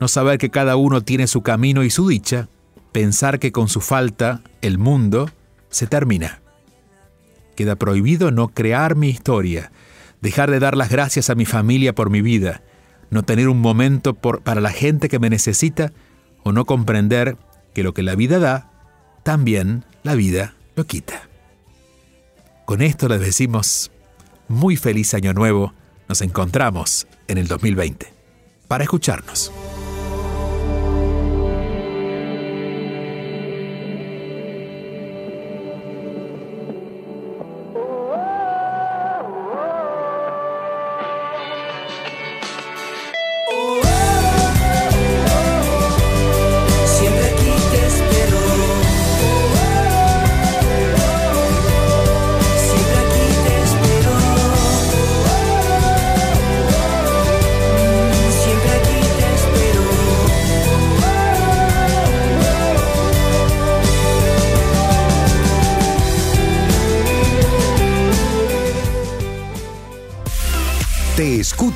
no 0.00 0.08
saber 0.08 0.38
que 0.38 0.50
cada 0.50 0.76
uno 0.76 1.02
tiene 1.02 1.26
su 1.26 1.42
camino 1.42 1.84
y 1.84 1.90
su 1.90 2.08
dicha, 2.08 2.48
pensar 2.92 3.38
que 3.38 3.52
con 3.52 3.68
su 3.68 3.80
falta 3.80 4.42
el 4.62 4.78
mundo 4.78 5.30
se 5.70 5.86
termina. 5.86 6.40
Queda 7.56 7.76
prohibido 7.76 8.30
no 8.30 8.48
crear 8.48 8.96
mi 8.96 9.08
historia, 9.08 9.70
dejar 10.20 10.50
de 10.50 10.58
dar 10.58 10.76
las 10.76 10.90
gracias 10.90 11.30
a 11.30 11.34
mi 11.34 11.44
familia 11.44 11.94
por 11.94 12.10
mi 12.10 12.20
vida, 12.20 12.62
no 13.10 13.22
tener 13.22 13.48
un 13.48 13.60
momento 13.60 14.14
para 14.14 14.60
la 14.60 14.70
gente 14.70 15.08
que 15.08 15.20
me 15.20 15.30
necesita 15.30 15.92
o 16.44 16.52
no 16.52 16.64
comprender 16.64 17.36
que 17.74 17.82
lo 17.82 17.92
que 17.92 18.02
la 18.02 18.14
vida 18.14 18.38
da, 18.38 18.70
también 19.24 19.84
la 20.02 20.14
vida 20.14 20.54
lo 20.76 20.84
quita. 20.86 21.28
Con 22.64 22.80
esto 22.80 23.08
les 23.08 23.20
decimos 23.20 23.90
muy 24.48 24.76
feliz 24.76 25.12
año 25.14 25.32
nuevo. 25.32 25.74
Nos 26.08 26.20
encontramos 26.20 27.06
en 27.28 27.38
el 27.38 27.48
2020 27.48 28.12
para 28.68 28.84
escucharnos. 28.84 29.50